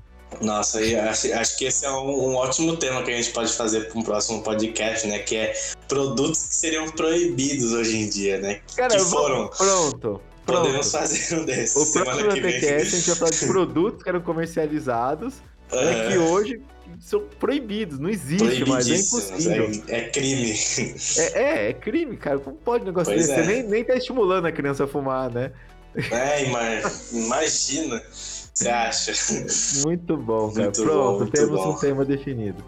Nossa, 0.40 0.81
e 0.81 0.97
acho, 0.97 1.33
acho 1.35 1.57
que 1.59 1.64
esse 1.66 1.85
é 1.85 1.90
um, 1.90 2.31
um 2.31 2.35
ótimo 2.35 2.77
tema 2.77 3.03
que 3.03 3.11
a 3.11 3.16
gente 3.16 3.31
pode 3.31 3.53
fazer 3.53 3.88
para 3.88 3.99
um 3.99 4.03
próximo 4.03 4.42
podcast, 4.42 5.07
né? 5.07 5.18
Que 5.21 5.37
é 5.37 5.53
produtos 5.88 6.47
que 6.49 6.55
seriam 6.55 6.88
proibidos 6.90 7.73
hoje 7.73 7.97
em 7.97 8.09
dia, 8.09 8.38
né? 8.38 8.61
Cara, 8.77 8.95
que 8.95 9.01
eu 9.01 9.05
vou- 9.07 9.21
foram. 9.23 9.49
pronto. 9.49 10.21
Podemos 10.45 10.90
Pronto. 10.90 10.90
fazer 10.90 11.37
um 11.38 11.45
desses 11.45 11.77
O 11.77 11.92
próximo. 12.03 12.31
PQS 12.33 12.95
a 12.95 12.97
gente 12.97 13.07
vai 13.11 13.16
falar 13.16 13.31
de 13.31 13.47
produtos 13.47 14.03
que 14.03 14.09
eram 14.09 14.21
comercializados, 14.21 15.35
né, 15.73 16.07
É, 16.07 16.11
que 16.11 16.18
hoje 16.18 16.61
são 17.01 17.21
proibidos, 17.38 17.99
não 18.01 18.11
existe 18.11 18.42
mais, 18.42 18.61
é 18.61 18.64
proibidíssimos, 18.64 19.29
impossível. 19.31 19.71
É, 19.88 19.99
é 19.99 20.09
crime. 20.09 20.59
É, 21.16 21.42
é, 21.42 21.68
é 21.71 21.73
crime, 21.73 22.16
cara. 22.16 22.38
Como 22.40 22.57
pode 22.57 22.83
um 22.83 22.87
negócio 22.87 23.12
Pois 23.14 23.29
desse? 23.29 23.38
é. 23.40 23.45
Você 23.45 23.53
nem, 23.53 23.62
nem 23.62 23.85
tá 23.85 23.95
estimulando 23.95 24.47
a 24.47 24.53
criança 24.53 24.83
a 24.85 24.88
fumar, 24.88 25.31
né? 25.33 25.53
É, 25.95 26.45
ima- 26.45 26.90
imagina. 27.12 28.03
Você 28.55 28.69
acha? 28.69 29.12
Muito 29.85 30.17
bom, 30.17 30.51
cara. 30.51 30.65
Muito 30.65 30.83
Pronto, 30.83 31.25
bom, 31.25 31.31
temos 31.31 31.61
bom. 31.61 31.71
um 31.71 31.79
tema 31.79 32.05
definido. 32.05 32.62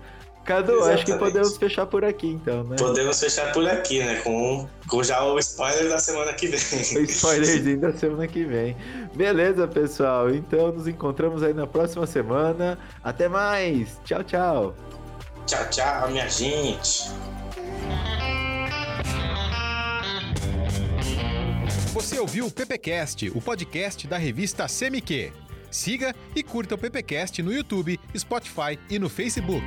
Cadu, 0.44 0.72
acho 0.84 1.04
que 1.06 1.10
Exatamente. 1.10 1.18
podemos 1.18 1.56
fechar 1.56 1.86
por 1.86 2.04
aqui 2.04 2.26
então, 2.28 2.64
né? 2.64 2.76
Podemos 2.78 3.18
fechar 3.18 3.50
por 3.52 3.66
aqui, 3.66 4.00
né? 4.00 4.16
Com, 4.16 4.68
com 4.86 5.02
já 5.02 5.24
o 5.24 5.38
spoiler 5.38 5.88
da 5.88 5.98
semana 5.98 6.34
que 6.34 6.48
O 6.48 6.50
vem. 6.50 7.02
spoilerzinho 7.04 7.80
da 7.80 7.92
semana 7.94 8.26
que 8.26 8.44
vem. 8.44 8.76
Beleza, 9.14 9.66
pessoal? 9.66 10.28
Então 10.30 10.70
nos 10.72 10.86
encontramos 10.86 11.42
aí 11.42 11.54
na 11.54 11.66
próxima 11.66 12.06
semana. 12.06 12.78
Até 13.02 13.26
mais. 13.26 13.98
Tchau, 14.04 14.22
tchau. 14.22 14.74
tchau, 15.46 15.70
tchau, 15.70 16.10
minha 16.10 16.28
gente. 16.28 17.08
Você 21.94 22.18
ouviu 22.18 22.46
o 22.46 22.50
PPcast, 22.50 23.30
o 23.34 23.40
podcast 23.40 24.06
da 24.06 24.18
revista 24.18 24.66
CMQ. 24.66 25.32
Siga 25.74 26.14
e 26.36 26.42
curta 26.44 26.76
o 26.76 26.78
PPcast 26.78 27.42
no 27.42 27.52
YouTube, 27.52 27.98
Spotify 28.16 28.78
e 28.88 28.96
no 28.96 29.08
Facebook. 29.08 29.66